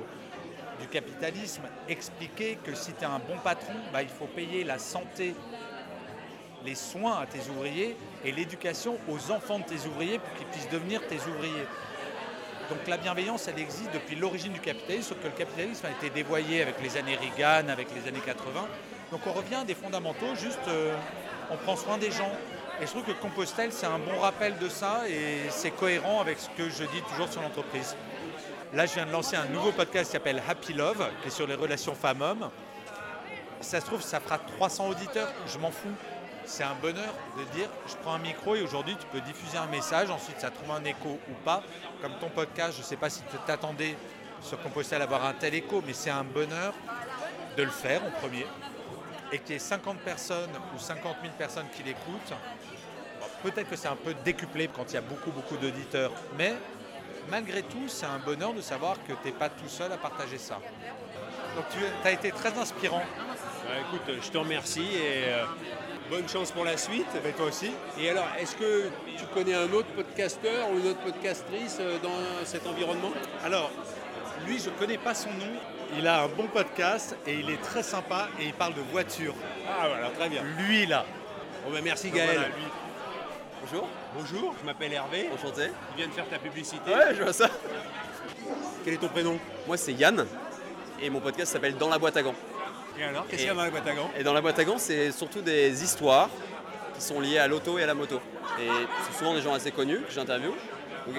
du 0.80 0.86
capitalisme, 0.88 1.62
expliquait 1.88 2.58
que 2.62 2.74
si 2.74 2.92
tu 2.92 3.02
es 3.02 3.06
un 3.06 3.18
bon 3.18 3.38
patron, 3.42 3.74
bah, 3.92 4.02
il 4.02 4.08
faut 4.08 4.26
payer 4.26 4.64
la 4.64 4.78
santé, 4.78 5.34
les 6.64 6.74
soins 6.74 7.20
à 7.20 7.26
tes 7.26 7.48
ouvriers 7.50 7.96
et 8.24 8.32
l'éducation 8.32 8.98
aux 9.08 9.30
enfants 9.30 9.58
de 9.58 9.64
tes 9.64 9.86
ouvriers 9.86 10.18
pour 10.18 10.32
qu'ils 10.34 10.46
puissent 10.46 10.68
devenir 10.68 11.00
tes 11.06 11.16
ouvriers. 11.16 11.66
Donc 12.68 12.78
la 12.88 12.96
bienveillance, 12.96 13.46
elle 13.46 13.60
existe 13.60 13.92
depuis 13.94 14.16
l'origine 14.16 14.52
du 14.52 14.60
capitalisme, 14.60 15.10
sauf 15.10 15.18
que 15.20 15.28
le 15.28 15.34
capitalisme 15.34 15.86
a 15.86 15.90
été 15.90 16.10
dévoyé 16.10 16.62
avec 16.62 16.82
les 16.82 16.96
années 16.96 17.16
Reagan, 17.16 17.68
avec 17.68 17.88
les 17.94 18.08
années 18.08 18.22
80. 18.24 18.66
Donc 19.12 19.20
on 19.26 19.32
revient 19.32 19.56
à 19.56 19.64
des 19.64 19.74
fondamentaux, 19.74 20.34
juste 20.34 20.66
euh, 20.66 20.96
on 21.50 21.56
prend 21.56 21.76
soin 21.76 21.96
des 21.96 22.10
gens. 22.10 22.32
Et 22.80 22.86
je 22.86 22.90
trouve 22.90 23.04
que 23.04 23.12
Compostelle, 23.12 23.70
c'est 23.72 23.86
un 23.86 24.00
bon 24.00 24.18
rappel 24.20 24.58
de 24.58 24.68
ça 24.68 25.08
et 25.08 25.48
c'est 25.50 25.70
cohérent 25.70 26.20
avec 26.20 26.38
ce 26.38 26.48
que 26.50 26.68
je 26.68 26.84
dis 26.84 27.02
toujours 27.08 27.28
sur 27.28 27.40
l'entreprise. 27.40 27.94
Là, 28.72 28.84
je 28.84 28.94
viens 28.94 29.06
de 29.06 29.12
lancer 29.12 29.36
un 29.36 29.44
nouveau 29.46 29.70
podcast 29.70 30.06
qui 30.06 30.12
s'appelle 30.12 30.42
Happy 30.46 30.72
Love, 30.72 31.08
qui 31.22 31.28
est 31.28 31.30
sur 31.30 31.46
les 31.46 31.54
relations 31.54 31.94
femmes-hommes. 31.94 32.50
Ça 33.60 33.80
se 33.80 33.86
trouve, 33.86 34.02
ça 34.02 34.18
fera 34.18 34.38
300 34.38 34.88
auditeurs, 34.88 35.28
je 35.46 35.58
m'en 35.58 35.70
fous. 35.70 35.94
C'est 36.44 36.64
un 36.64 36.74
bonheur 36.74 37.14
de 37.38 37.44
dire, 37.56 37.68
je 37.86 37.94
prends 37.96 38.14
un 38.14 38.18
micro 38.18 38.56
et 38.56 38.62
aujourd'hui 38.62 38.96
tu 38.98 39.06
peux 39.06 39.20
diffuser 39.20 39.56
un 39.56 39.66
message, 39.66 40.10
ensuite 40.10 40.40
ça 40.40 40.50
trouve 40.50 40.70
un 40.72 40.84
écho 40.84 41.18
ou 41.28 41.34
pas. 41.44 41.62
Comme 42.02 42.18
ton 42.20 42.28
podcast, 42.28 42.72
je 42.74 42.80
ne 42.80 42.84
sais 42.84 42.96
pas 42.96 43.08
si 43.08 43.20
tu 43.22 43.36
t'attendais 43.46 43.96
sur 44.42 44.60
Compostelle 44.60 45.00
à 45.00 45.04
avoir 45.04 45.24
un 45.24 45.34
tel 45.34 45.54
écho, 45.54 45.82
mais 45.86 45.92
c'est 45.92 46.10
un 46.10 46.24
bonheur 46.24 46.74
de 47.56 47.62
le 47.62 47.70
faire 47.70 48.02
en 48.04 48.10
premier. 48.10 48.46
Et 49.32 49.38
qu'il 49.38 49.52
y 49.52 49.56
ait 49.56 49.60
50 49.60 49.98
personnes 49.98 50.50
ou 50.74 50.78
50 50.78 51.16
000 51.22 51.34
personnes 51.38 51.66
qui 51.74 51.82
l'écoutent. 51.84 52.34
Peut-être 53.42 53.70
que 53.70 53.76
c'est 53.76 53.88
un 53.88 53.96
peu 53.96 54.14
décuplé 54.24 54.68
quand 54.68 54.90
il 54.90 54.94
y 54.94 54.98
a 54.98 55.02
beaucoup, 55.02 55.30
beaucoup 55.30 55.56
d'auditeurs, 55.56 56.12
mais 56.36 56.54
malgré 57.30 57.62
tout, 57.62 57.88
c'est 57.88 58.06
un 58.06 58.18
bonheur 58.18 58.52
de 58.52 58.60
savoir 58.60 58.96
que 59.06 59.12
tu 59.12 59.26
n'es 59.28 59.32
pas 59.32 59.48
tout 59.48 59.68
seul 59.68 59.92
à 59.92 59.96
partager 59.96 60.38
ça. 60.38 60.58
Donc 61.56 61.64
tu 61.70 61.78
as 62.06 62.12
été 62.12 62.30
très 62.30 62.56
inspirant. 62.58 63.02
Bah, 63.64 63.70
Écoute, 63.88 64.14
je 64.22 64.30
te 64.30 64.38
remercie 64.38 64.88
et 64.94 65.28
euh, 65.28 65.44
bonne 66.10 66.28
chance 66.28 66.52
pour 66.52 66.64
la 66.64 66.76
suite. 66.76 67.06
Et 67.26 67.32
toi 67.32 67.46
aussi 67.46 67.70
Et 67.98 68.10
alors, 68.10 68.26
est-ce 68.38 68.56
que 68.56 68.90
tu 69.16 69.24
connais 69.34 69.54
un 69.54 69.72
autre 69.72 69.88
podcasteur 69.96 70.70
ou 70.70 70.78
une 70.78 70.86
autre 70.88 71.00
podcastrice 71.00 71.78
euh, 71.80 71.98
dans 72.02 72.44
cet 72.44 72.66
environnement? 72.66 73.12
Alors, 73.44 73.70
lui, 74.46 74.58
je 74.58 74.70
ne 74.70 74.74
connais 74.74 74.98
pas 74.98 75.14
son 75.14 75.30
nom. 75.30 75.52
Il 75.96 76.06
a 76.06 76.24
un 76.24 76.28
bon 76.28 76.46
podcast 76.48 77.16
et 77.26 77.34
il 77.34 77.48
est 77.48 77.60
très 77.62 77.82
sympa 77.82 78.28
et 78.40 78.44
il 78.46 78.52
parle 78.52 78.74
de 78.74 78.82
voiture. 78.92 79.34
Ah 79.68 79.88
voilà, 79.88 80.10
très 80.10 80.28
bien. 80.28 80.42
Lui, 80.58 80.86
là. 80.86 81.04
Bon, 81.64 81.72
bah, 81.72 81.78
merci 81.82 82.10
Gaël. 82.10 82.34
voilà, 82.34 82.48
lui. 82.48 82.64
Bonjour, 83.68 83.88
Bonjour, 84.16 84.54
je 84.60 84.64
m'appelle 84.66 84.92
Hervé. 84.92 85.28
enchanté. 85.34 85.62
Tu 85.90 85.96
viens 85.96 86.06
de 86.06 86.12
faire 86.12 86.28
ta 86.28 86.38
publicité. 86.38 86.88
Ouais, 86.88 87.14
je 87.16 87.22
vois 87.22 87.32
ça. 87.32 87.48
Quel 88.84 88.94
est 88.94 88.98
ton 88.98 89.08
prénom? 89.08 89.38
Moi, 89.66 89.76
c'est 89.76 89.92
Yann 89.92 90.24
et 91.02 91.10
mon 91.10 91.18
podcast 91.20 91.52
s'appelle 91.52 91.76
Dans 91.76 91.88
la 91.88 91.98
boîte 91.98 92.16
à 92.16 92.22
gants. 92.22 92.34
Et 92.98 93.02
alors, 93.02 93.26
qu'est-ce 93.26 93.38
qu'il 93.42 93.48
y 93.48 93.50
a 93.50 93.54
dans 93.54 93.64
la 93.64 93.70
boîte 93.70 93.88
à 93.88 93.92
gants? 93.94 94.10
Et 94.16 94.22
dans 94.22 94.32
la 94.32 94.40
boîte 94.40 94.58
à 94.60 94.64
gants, 94.64 94.78
c'est 94.78 95.10
surtout 95.10 95.40
des 95.40 95.82
histoires 95.82 96.28
qui 96.94 97.00
sont 97.02 97.18
liées 97.20 97.38
à 97.38 97.48
l'auto 97.48 97.76
et 97.78 97.82
à 97.82 97.86
la 97.86 97.94
moto. 97.94 98.20
Et 98.60 98.68
c'est 99.10 99.18
souvent 99.18 99.34
des 99.34 99.40
gens 99.42 99.52
assez 99.52 99.72
connus 99.72 100.00
que 100.00 100.12
j'interviewe. 100.12 100.54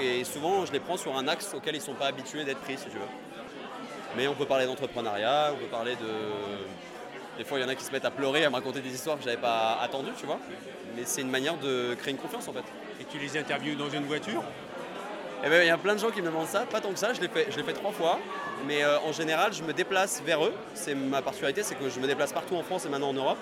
Et 0.01 0.23
souvent, 0.23 0.65
je 0.65 0.71
les 0.71 0.79
prends 0.79 0.97
sur 0.97 1.17
un 1.17 1.27
axe 1.27 1.53
auquel 1.53 1.75
ils 1.75 1.79
ne 1.79 1.83
sont 1.83 1.93
pas 1.95 2.07
habitués 2.07 2.45
d'être 2.45 2.61
pris, 2.61 2.77
si 2.77 2.85
tu 2.85 2.91
veux. 2.91 3.01
Mais 4.15 4.27
on 4.27 4.33
peut 4.35 4.45
parler 4.45 4.65
d'entrepreneuriat, 4.65 5.51
on 5.53 5.57
peut 5.57 5.65
parler 5.69 5.95
de. 5.95 7.37
Des 7.37 7.43
fois, 7.43 7.59
il 7.59 7.61
y 7.61 7.65
en 7.65 7.69
a 7.69 7.75
qui 7.75 7.83
se 7.83 7.91
mettent 7.91 8.05
à 8.05 8.09
pleurer, 8.11 8.45
à 8.45 8.49
me 8.49 8.55
raconter 8.55 8.79
des 8.79 8.93
histoires 8.93 9.17
que 9.17 9.23
j'avais 9.23 9.37
pas 9.37 9.77
attendues, 9.81 10.13
tu 10.17 10.25
vois. 10.25 10.39
Mais 10.97 11.03
c'est 11.05 11.21
une 11.21 11.29
manière 11.29 11.57
de 11.57 11.93
créer 11.93 12.11
une 12.11 12.19
confiance 12.19 12.47
en 12.47 12.53
fait. 12.53 12.63
Et 12.99 13.05
tu 13.05 13.19
les 13.19 13.37
interviews 13.37 13.75
dans 13.75 13.89
une 13.89 14.05
voiture? 14.05 14.43
Eh 15.45 15.49
ben, 15.49 15.61
il 15.61 15.67
y 15.67 15.69
a 15.69 15.77
plein 15.77 15.93
de 15.93 15.99
gens 15.99 16.09
qui 16.09 16.21
me 16.21 16.25
demandent 16.25 16.47
ça, 16.47 16.61
pas 16.61 16.81
tant 16.81 16.89
que 16.89 16.97
ça, 16.97 17.13
je 17.13 17.21
l'ai 17.21 17.27
fait, 17.27 17.45
je 17.51 17.57
l'ai 17.57 17.63
fait 17.63 17.73
trois 17.73 17.91
fois, 17.91 18.17
mais 18.65 18.83
euh, 18.83 18.97
en 19.01 19.11
général 19.11 19.53
je 19.53 19.61
me 19.61 19.71
déplace 19.71 20.23
vers 20.25 20.43
eux. 20.43 20.53
C'est 20.73 20.95
ma 20.95 21.21
particularité, 21.21 21.61
c'est 21.61 21.75
que 21.75 21.87
je 21.87 21.99
me 21.99 22.07
déplace 22.07 22.33
partout 22.33 22.55
en 22.55 22.63
France 22.63 22.87
et 22.87 22.89
maintenant 22.89 23.09
en 23.09 23.13
Europe. 23.13 23.37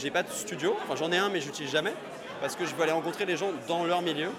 J'ai 0.00 0.10
pas 0.10 0.22
de 0.22 0.30
studio, 0.30 0.74
enfin 0.82 0.96
j'en 0.96 1.12
ai 1.12 1.18
un 1.18 1.28
mais 1.28 1.40
je 1.42 1.48
l'utilise 1.48 1.70
jamais, 1.70 1.92
parce 2.40 2.56
que 2.56 2.64
je 2.64 2.74
veux 2.74 2.82
aller 2.82 2.92
rencontrer 2.92 3.26
les 3.26 3.36
gens 3.36 3.50
dans 3.68 3.84
leur 3.84 4.00
milieu, 4.00 4.30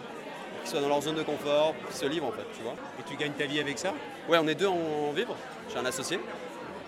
qu'ils 0.62 0.72
soient 0.72 0.82
dans 0.82 0.88
leur 0.88 1.02
zone 1.04 1.16
de 1.16 1.24
confort, 1.24 1.76
qu'ils 1.86 1.96
se 1.96 2.06
livrent 2.08 2.28
en 2.28 2.32
fait, 2.32 2.48
tu 2.58 2.64
vois. 2.64 2.74
Et 3.00 3.04
tu 3.08 3.16
gagnes 3.16 3.34
ta 3.34 3.46
vie 3.46 3.60
avec 3.60 3.78
ça? 3.78 3.94
Ouais, 4.28 4.40
on 4.42 4.48
est 4.48 4.56
deux 4.56 4.66
en 4.66 5.12
vivre, 5.16 5.36
j'ai 5.72 5.78
un 5.78 5.86
associé. 5.86 6.20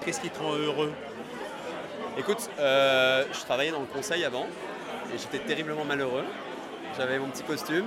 Qu'est-ce 0.04 0.22
qui 0.22 0.32
te 0.32 0.39
rend 0.39 0.56
heureux? 0.56 0.92
Écoute, 2.18 2.50
euh, 2.58 3.26
je 3.32 3.39
travaillais 3.42 3.72
dans 3.72 3.82
le 3.82 3.86
conseil 3.86 4.24
avant 4.26 4.48
et 5.13 5.17
j'étais 5.17 5.39
terriblement 5.39 5.86
malheureux. 5.86 6.26
J'avais 6.97 7.17
mon 7.19 7.28
petit 7.28 7.43
costume, 7.43 7.86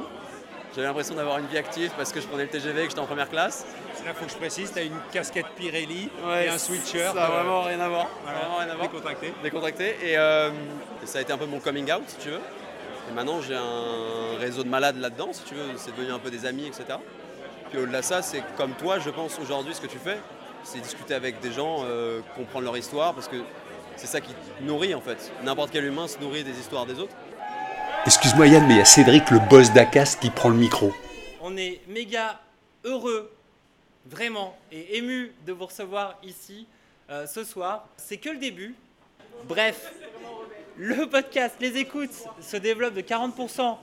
j'avais 0.75 0.87
l'impression 0.87 1.15
d'avoir 1.15 1.39
une 1.39 1.47
vie 1.47 1.59
active 1.59 1.91
parce 1.97 2.13
que 2.13 2.21
je 2.21 2.27
prenais 2.27 2.45
le 2.45 2.49
TGV 2.51 2.81
et 2.81 2.85
que 2.85 2.91
j'étais 2.91 3.01
en 3.01 3.07
première 3.07 3.29
classe. 3.31 3.67
Là, 4.05 4.15
faut 4.15 4.25
que 4.25 4.31
je 4.31 4.37
précise, 4.37 4.73
tu 4.73 4.79
as 4.79 4.83
une 4.83 4.97
casquette 5.13 5.47
Pirelli 5.57 6.09
Ouais, 6.25 6.47
et 6.47 6.49
un 6.49 6.59
sweatshirt. 6.59 7.15
Ça 7.15 7.25
a 7.25 7.31
euh, 7.31 7.35
vraiment 7.43 7.63
rien 7.63 7.81
à 7.81 7.89
voir. 7.89 8.07
voilà, 8.23 8.39
Vraiment 8.39 8.57
rien 8.59 8.69
à 8.71 8.75
voir. 8.77 8.89
décontracté. 8.89 9.35
Décontracté. 9.43 9.97
Et, 10.05 10.17
euh, 10.17 10.51
et 11.03 11.07
ça 11.07 11.19
a 11.19 11.23
été 11.23 11.33
un 11.33 11.39
peu 11.39 11.47
mon 11.47 11.59
coming 11.59 11.91
out, 11.93 12.03
si 12.07 12.17
tu 12.19 12.29
veux. 12.29 12.41
Et 13.11 13.15
maintenant, 13.15 13.41
j'ai 13.41 13.57
un 13.57 14.39
réseau 14.39 14.63
de 14.63 14.69
malades 14.69 15.01
là-dedans, 15.01 15.31
si 15.33 15.43
tu 15.43 15.55
veux. 15.55 15.65
C'est 15.77 15.91
devenu 15.97 16.13
un 16.13 16.21
peu 16.21 16.31
des 16.31 16.47
amis, 16.47 16.67
etc. 16.67 16.85
Puis 17.71 17.81
au-delà 17.81 18.01
de 18.01 18.05
ça, 18.05 18.23
c'est 18.23 18.43
comme 18.57 18.73
toi, 18.75 19.01
je 19.01 19.11
pense, 19.11 19.39
aujourd'hui, 19.41 19.75
ce 19.75 19.81
que 19.81 19.89
tu 19.89 19.99
fais, 19.99 20.19
c'est 20.63 20.79
discuter 20.81 21.15
avec 21.15 21.41
des 21.41 21.51
gens, 21.53 21.79
euh, 21.85 22.21
comprendre 22.37 22.65
leur 22.67 22.77
histoire, 22.77 23.13
parce 23.13 23.27
que 23.27 23.37
c'est 23.97 24.07
ça 24.07 24.21
qui 24.21 24.33
nourrit, 24.61 24.95
en 24.95 25.01
fait. 25.01 25.33
N'importe 25.43 25.71
quel 25.71 25.85
humain 25.85 26.09
se 26.09 26.19
nourrit 26.19 26.45
des 26.45 26.59
histoires 26.59 26.87
des 26.87 26.99
autres. 26.99 27.15
Excuse-moi 28.07 28.47
Yann, 28.47 28.65
mais 28.67 28.75
il 28.75 28.79
y 28.79 28.81
a 28.81 28.85
Cédric, 28.85 29.31
le 29.31 29.41
boss 29.51 29.73
d'Acast, 29.73 30.21
qui 30.21 30.31
prend 30.31 30.49
le 30.49 30.57
micro. 30.57 30.93
On 31.41 31.57
est 31.57 31.81
méga 31.89 32.41
heureux, 32.85 33.33
vraiment, 34.07 34.57
et 34.71 34.99
ému 34.99 35.33
de 35.45 35.53
vous 35.53 35.67
recevoir 35.67 36.19
ici 36.23 36.67
euh, 37.11 37.27
ce 37.27 37.43
soir. 37.43 37.89
C'est 37.97 38.19
que 38.19 38.29
le 38.29 38.39
début. 38.39 38.75
Bref, 39.49 39.93
le 40.77 41.09
podcast, 41.09 41.57
les 41.61 41.77
écoutes 41.79 42.15
se 42.41 42.57
développent 42.57 42.95
de 42.95 43.01
40% 43.01 43.77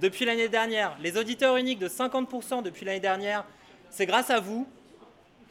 depuis 0.00 0.24
l'année 0.24 0.48
dernière. 0.48 0.96
Les 1.02 1.16
auditeurs 1.16 1.56
uniques 1.56 1.78
de 1.78 1.88
50% 1.88 2.62
depuis 2.62 2.84
l'année 2.84 3.00
dernière. 3.00 3.44
C'est 3.90 4.06
grâce 4.06 4.30
à 4.30 4.40
vous. 4.40 4.66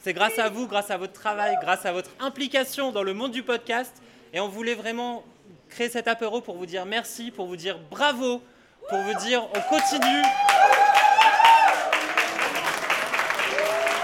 C'est 0.05 0.13
grâce 0.13 0.37
à 0.37 0.49
vous, 0.49 0.67
grâce 0.67 0.91
à 0.91 0.97
votre 0.97 1.13
travail, 1.13 1.57
grâce 1.63 1.83
à 1.83 1.91
votre 1.91 2.11
implication 2.19 2.91
dans 2.91 3.01
le 3.01 3.15
monde 3.15 3.31
du 3.31 3.41
podcast. 3.41 3.91
Et 4.35 4.39
on 4.39 4.47
voulait 4.47 4.75
vraiment 4.75 5.23
créer 5.67 5.89
cet 5.89 6.07
apéro 6.07 6.41
pour 6.41 6.57
vous 6.57 6.67
dire 6.67 6.85
merci, 6.85 7.31
pour 7.31 7.47
vous 7.47 7.55
dire 7.55 7.79
bravo, 7.89 8.39
pour 8.87 8.99
vous 8.99 9.15
dire 9.25 9.41
on 9.55 9.61
continue. 9.61 10.21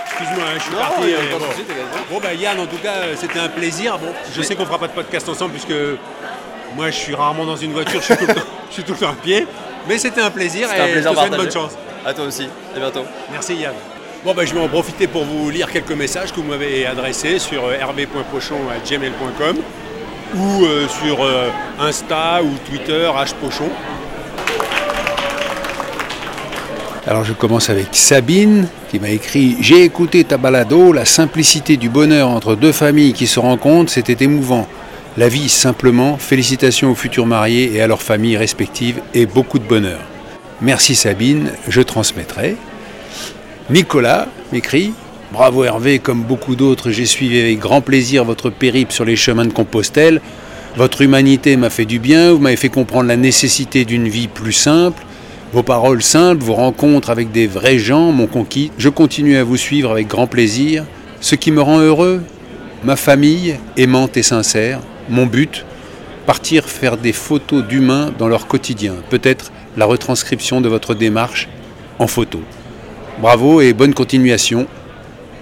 excuse-moi, 0.09 0.43
hein, 0.43 0.55
je 0.55 0.59
suis 0.63 0.71
Non, 0.71 0.79
parti. 0.79 1.13
euh, 1.13 1.37
bon. 1.37 1.45
Bon, 2.15 2.19
bah 2.19 2.33
Yann, 2.33 2.59
en 2.59 2.65
tout 2.65 2.79
cas, 2.79 2.93
euh, 2.95 3.15
c'était 3.15 3.37
un 3.37 3.49
plaisir. 3.49 3.99
Bon, 3.99 4.11
je 4.33 4.41
sais 4.41 4.55
qu'on 4.55 4.65
fera 4.65 4.79
pas 4.79 4.87
de 4.87 4.93
podcast 4.93 5.29
ensemble 5.29 5.51
puisque 5.51 5.77
moi, 6.75 6.89
je 6.89 6.95
suis 6.95 7.13
rarement 7.13 7.45
dans 7.45 7.57
une 7.57 7.73
voiture, 7.73 8.01
je 8.01 8.05
suis 8.05 8.17
tout 8.17 8.25
le 8.25 8.33
temps, 8.33 8.41
je 8.69 8.73
suis 8.73 8.83
tout 8.83 8.93
le 8.93 8.97
temps 8.97 9.11
à 9.11 9.15
pied. 9.21 9.45
Mais 9.87 9.99
c'était 9.99 10.21
un 10.21 10.31
plaisir 10.31 10.67
C'était 10.67 10.81
un 10.81 10.87
et 10.87 10.93
plaisir 10.93 11.11
je 11.11 11.15
te 11.15 11.19
souhaite 11.19 11.29
partagé. 11.29 11.59
bonne 11.59 11.69
chance. 11.69 11.77
À 12.03 12.11
toi 12.11 12.25
aussi. 12.25 12.49
À 12.75 12.79
bientôt. 12.79 13.05
Merci 13.31 13.53
Yann. 13.57 13.75
Bon, 14.23 14.35
ben, 14.35 14.45
je 14.45 14.53
vais 14.53 14.59
en 14.59 14.67
profiter 14.67 15.07
pour 15.07 15.25
vous 15.25 15.49
lire 15.49 15.71
quelques 15.71 15.93
messages 15.93 16.31
que 16.31 16.39
vous 16.39 16.47
m'avez 16.47 16.85
adressés 16.85 17.39
sur 17.39 17.65
euh, 17.65 17.83
rb.pochon.gmail.com 17.83 19.55
ou 20.35 20.63
euh, 20.63 20.87
sur 20.87 21.23
euh, 21.23 21.49
Insta 21.79 22.43
ou 22.43 22.51
Twitter, 22.69 23.09
hpochon. 23.09 23.69
Alors 27.07 27.23
je 27.23 27.33
commence 27.33 27.71
avec 27.71 27.87
Sabine 27.93 28.67
qui 28.91 28.99
m'a 28.99 29.09
écrit 29.09 29.57
J'ai 29.59 29.83
écouté 29.83 30.23
ta 30.23 30.37
balado, 30.37 30.93
la 30.93 31.05
simplicité 31.05 31.75
du 31.75 31.89
bonheur 31.89 32.29
entre 32.29 32.53
deux 32.53 32.71
familles 32.71 33.13
qui 33.13 33.25
se 33.25 33.39
rencontrent, 33.39 33.91
c'était 33.91 34.23
émouvant. 34.23 34.67
La 35.17 35.29
vie 35.29 35.49
simplement, 35.49 36.17
félicitations 36.17 36.91
aux 36.91 36.95
futurs 36.95 37.25
mariés 37.25 37.71
et 37.73 37.81
à 37.81 37.87
leurs 37.87 38.03
familles 38.03 38.37
respectives 38.37 39.01
et 39.15 39.25
beaucoup 39.25 39.57
de 39.57 39.67
bonheur. 39.67 39.99
Merci 40.61 40.93
Sabine, 40.93 41.49
je 41.67 41.81
transmettrai. 41.81 42.55
Nicolas 43.71 44.27
m'écrit 44.51 44.91
Bravo 45.31 45.63
Hervé, 45.63 45.99
comme 45.99 46.23
beaucoup 46.23 46.57
d'autres, 46.57 46.91
j'ai 46.91 47.05
suivi 47.05 47.39
avec 47.39 47.57
grand 47.57 47.79
plaisir 47.79 48.25
votre 48.25 48.49
périple 48.49 48.91
sur 48.91 49.05
les 49.05 49.15
chemins 49.15 49.45
de 49.45 49.53
Compostelle. 49.53 50.19
Votre 50.75 51.01
humanité 51.03 51.55
m'a 51.55 51.69
fait 51.69 51.85
du 51.85 51.97
bien, 51.97 52.33
vous 52.33 52.39
m'avez 52.39 52.57
fait 52.57 52.67
comprendre 52.67 53.07
la 53.07 53.15
nécessité 53.15 53.85
d'une 53.85 54.09
vie 54.09 54.27
plus 54.27 54.51
simple. 54.51 55.01
Vos 55.53 55.63
paroles 55.63 56.03
simples, 56.03 56.43
vos 56.43 56.55
rencontres 56.55 57.11
avec 57.11 57.31
des 57.31 57.47
vrais 57.47 57.79
gens 57.79 58.11
m'ont 58.11 58.27
conquis. 58.27 58.73
Je 58.77 58.89
continue 58.89 59.37
à 59.37 59.45
vous 59.45 59.55
suivre 59.55 59.91
avec 59.91 60.09
grand 60.09 60.27
plaisir. 60.27 60.83
Ce 61.21 61.35
qui 61.35 61.53
me 61.53 61.61
rend 61.61 61.79
heureux, 61.79 62.21
ma 62.83 62.97
famille 62.97 63.55
aimante 63.77 64.17
et 64.17 64.23
sincère, 64.23 64.81
mon 65.07 65.25
but, 65.25 65.63
partir 66.25 66.65
faire 66.65 66.97
des 66.97 67.13
photos 67.13 67.63
d'humains 67.63 68.11
dans 68.19 68.27
leur 68.27 68.47
quotidien, 68.47 68.95
peut-être 69.09 69.53
la 69.77 69.85
retranscription 69.85 70.59
de 70.59 70.67
votre 70.67 70.93
démarche 70.93 71.47
en 71.99 72.07
photo. 72.07 72.41
Bravo 73.21 73.61
et 73.61 73.73
bonne 73.73 73.93
continuation. 73.93 74.65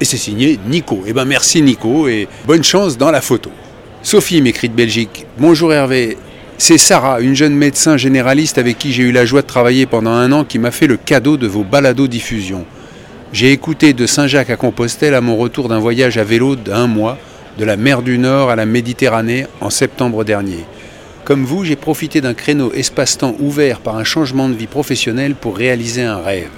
Et 0.02 0.06
c'est 0.06 0.18
signé 0.18 0.60
Nico. 0.68 1.02
Eh 1.08 1.14
ben 1.14 1.24
merci 1.24 1.62
Nico 1.62 2.10
et 2.10 2.28
bonne 2.46 2.64
chance 2.64 2.98
dans 2.98 3.10
la 3.10 3.22
photo. 3.22 3.50
Sophie 4.04 4.42
m'écrit 4.42 4.68
de 4.68 4.76
Belgique. 4.76 5.26
Bonjour 5.38 5.72
Hervé. 5.72 6.18
C'est 6.58 6.78
Sarah, 6.78 7.22
une 7.22 7.36
jeune 7.36 7.56
médecin 7.56 7.96
généraliste 7.96 8.58
avec 8.58 8.78
qui 8.78 8.92
j'ai 8.92 9.04
eu 9.04 9.14
la 9.14 9.24
joie 9.24 9.44
de 9.44 9.48
travailler 9.48 9.86
pendant 9.86 10.12
un 10.12 10.30
an, 10.34 10.44
qui 10.44 10.60
m'a 10.60 10.72
fait 10.72 10.88
le 10.88 10.98
cadeau 10.98 11.38
de 11.38 11.48
vos 11.48 11.64
balados 11.64 12.10
diffusion. 12.10 12.66
J'ai 13.32 13.54
écouté 13.54 13.94
de 13.94 14.06
Saint-Jacques 14.06 14.50
à 14.50 14.58
Compostelle 14.58 15.14
à 15.14 15.22
mon 15.22 15.38
retour 15.38 15.70
d'un 15.70 15.80
voyage 15.80 16.18
à 16.18 16.26
vélo 16.26 16.58
d'un 16.58 16.88
mois, 16.88 17.18
de 17.58 17.64
la 17.64 17.78
mer 17.78 18.02
du 18.02 18.18
Nord 18.18 18.50
à 18.50 18.58
la 18.58 18.66
Méditerranée 18.66 19.48
en 19.62 19.70
septembre 19.70 20.26
dernier. 20.26 20.66
Comme 21.24 21.46
vous, 21.46 21.64
j'ai 21.64 21.78
profité 21.78 22.20
d'un 22.20 22.34
créneau 22.34 22.74
espace-temps 22.74 23.38
ouvert 23.40 23.80
par 23.80 23.96
un 23.96 24.04
changement 24.04 24.50
de 24.50 24.56
vie 24.56 24.68
professionnelle 24.68 25.36
pour 25.36 25.56
réaliser 25.56 26.04
un 26.04 26.18
rêve. 26.18 26.50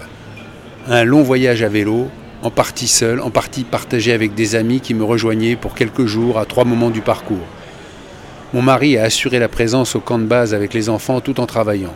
Un 0.87 1.03
long 1.03 1.21
voyage 1.21 1.61
à 1.61 1.69
vélo, 1.69 2.09
en 2.41 2.49
partie 2.49 2.87
seul, 2.87 3.21
en 3.21 3.29
partie 3.29 3.63
partagé 3.63 4.13
avec 4.13 4.33
des 4.33 4.55
amis 4.55 4.79
qui 4.79 4.95
me 4.95 5.03
rejoignaient 5.03 5.55
pour 5.55 5.75
quelques 5.75 6.07
jours 6.07 6.39
à 6.39 6.45
trois 6.45 6.65
moments 6.65 6.89
du 6.89 7.01
parcours. 7.01 7.45
Mon 8.51 8.63
mari 8.63 8.97
a 8.97 9.03
assuré 9.03 9.37
la 9.37 9.47
présence 9.47 9.95
au 9.95 9.99
camp 9.99 10.17
de 10.17 10.25
base 10.25 10.55
avec 10.55 10.73
les 10.73 10.89
enfants 10.89 11.21
tout 11.21 11.39
en 11.39 11.45
travaillant. 11.45 11.93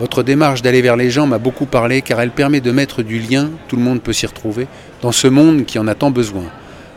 Votre 0.00 0.24
démarche 0.24 0.62
d'aller 0.62 0.82
vers 0.82 0.96
les 0.96 1.10
gens 1.10 1.28
m'a 1.28 1.38
beaucoup 1.38 1.64
parlé 1.64 2.02
car 2.02 2.20
elle 2.20 2.32
permet 2.32 2.60
de 2.60 2.72
mettre 2.72 3.04
du 3.04 3.20
lien, 3.20 3.50
tout 3.68 3.76
le 3.76 3.82
monde 3.82 4.02
peut 4.02 4.12
s'y 4.12 4.26
retrouver, 4.26 4.66
dans 5.00 5.12
ce 5.12 5.28
monde 5.28 5.64
qui 5.64 5.78
en 5.78 5.86
a 5.86 5.94
tant 5.94 6.10
besoin. 6.10 6.44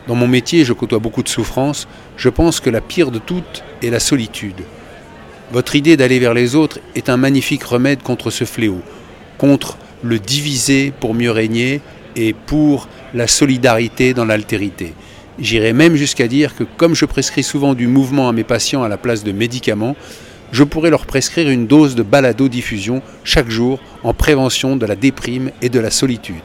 Dans 0.08 0.16
mon 0.16 0.26
métier, 0.26 0.64
je 0.64 0.72
côtoie 0.72 0.98
beaucoup 0.98 1.22
de 1.22 1.28
souffrances, 1.28 1.86
je 2.16 2.28
pense 2.28 2.58
que 2.58 2.68
la 2.68 2.80
pire 2.80 3.12
de 3.12 3.20
toutes 3.20 3.62
est 3.80 3.90
la 3.90 4.00
solitude. 4.00 4.64
Votre 5.52 5.76
idée 5.76 5.96
d'aller 5.96 6.18
vers 6.18 6.34
les 6.34 6.56
autres 6.56 6.80
est 6.96 7.08
un 7.08 7.16
magnifique 7.16 7.62
remède 7.62 8.02
contre 8.02 8.30
ce 8.30 8.44
fléau, 8.44 8.80
contre 9.38 9.78
le 10.02 10.18
diviser 10.18 10.92
pour 10.98 11.14
mieux 11.14 11.30
régner 11.30 11.80
et 12.16 12.32
pour 12.32 12.88
la 13.14 13.26
solidarité 13.26 14.14
dans 14.14 14.24
l'altérité. 14.24 14.94
J'irai 15.38 15.72
même 15.72 15.96
jusqu'à 15.96 16.28
dire 16.28 16.54
que 16.54 16.64
comme 16.76 16.94
je 16.94 17.04
prescris 17.04 17.42
souvent 17.42 17.74
du 17.74 17.86
mouvement 17.86 18.28
à 18.28 18.32
mes 18.32 18.44
patients 18.44 18.82
à 18.82 18.88
la 18.88 18.98
place 18.98 19.24
de 19.24 19.32
médicaments, 19.32 19.96
je 20.52 20.64
pourrais 20.64 20.90
leur 20.90 21.06
prescrire 21.06 21.48
une 21.48 21.66
dose 21.66 21.94
de 21.94 22.02
balado-diffusion 22.02 23.02
chaque 23.24 23.48
jour 23.48 23.78
en 24.02 24.12
prévention 24.12 24.76
de 24.76 24.84
la 24.84 24.96
déprime 24.96 25.50
et 25.62 25.68
de 25.68 25.80
la 25.80 25.90
solitude. 25.90 26.42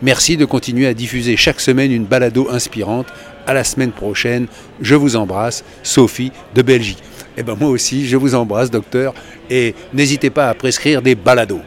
Merci 0.00 0.36
de 0.36 0.44
continuer 0.44 0.88
à 0.88 0.94
diffuser 0.94 1.36
chaque 1.36 1.60
semaine 1.60 1.92
une 1.92 2.04
balado 2.04 2.48
inspirante. 2.50 3.06
À 3.46 3.54
la 3.54 3.64
semaine 3.64 3.90
prochaine. 3.90 4.46
Je 4.80 4.94
vous 4.94 5.16
embrasse, 5.16 5.64
Sophie 5.82 6.30
de 6.54 6.62
Belgique. 6.62 7.02
Et 7.36 7.42
ben 7.42 7.56
moi 7.58 7.70
aussi, 7.70 8.06
je 8.06 8.16
vous 8.16 8.34
embrasse, 8.34 8.70
docteur. 8.70 9.14
Et 9.50 9.74
n'hésitez 9.92 10.30
pas 10.30 10.48
à 10.48 10.54
prescrire 10.54 11.02
des 11.02 11.16
balados. 11.16 11.60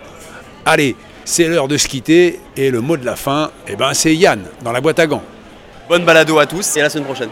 Allez, 0.65 0.95
c'est 1.26 1.48
l'heure 1.48 1.68
de 1.68 1.78
se 1.78 1.88
quitter. 1.88 2.40
Et 2.56 2.72
le 2.72 2.80
mot 2.80 2.96
de 2.96 3.06
la 3.06 3.16
fin, 3.18 3.52
eh 3.68 3.76
ben, 3.76 3.94
c'est 3.94 4.16
Yann, 4.16 4.44
dans 4.64 4.72
la 4.72 4.80
boîte 4.80 5.00
à 5.00 5.08
gants. 5.08 5.24
Bonne 5.90 6.06
balado 6.06 6.40
à 6.40 6.46
tous 6.46 6.78
et 6.78 6.80
à 6.80 6.84
la 6.84 6.90
semaine 6.90 7.06
prochaine. 7.06 7.30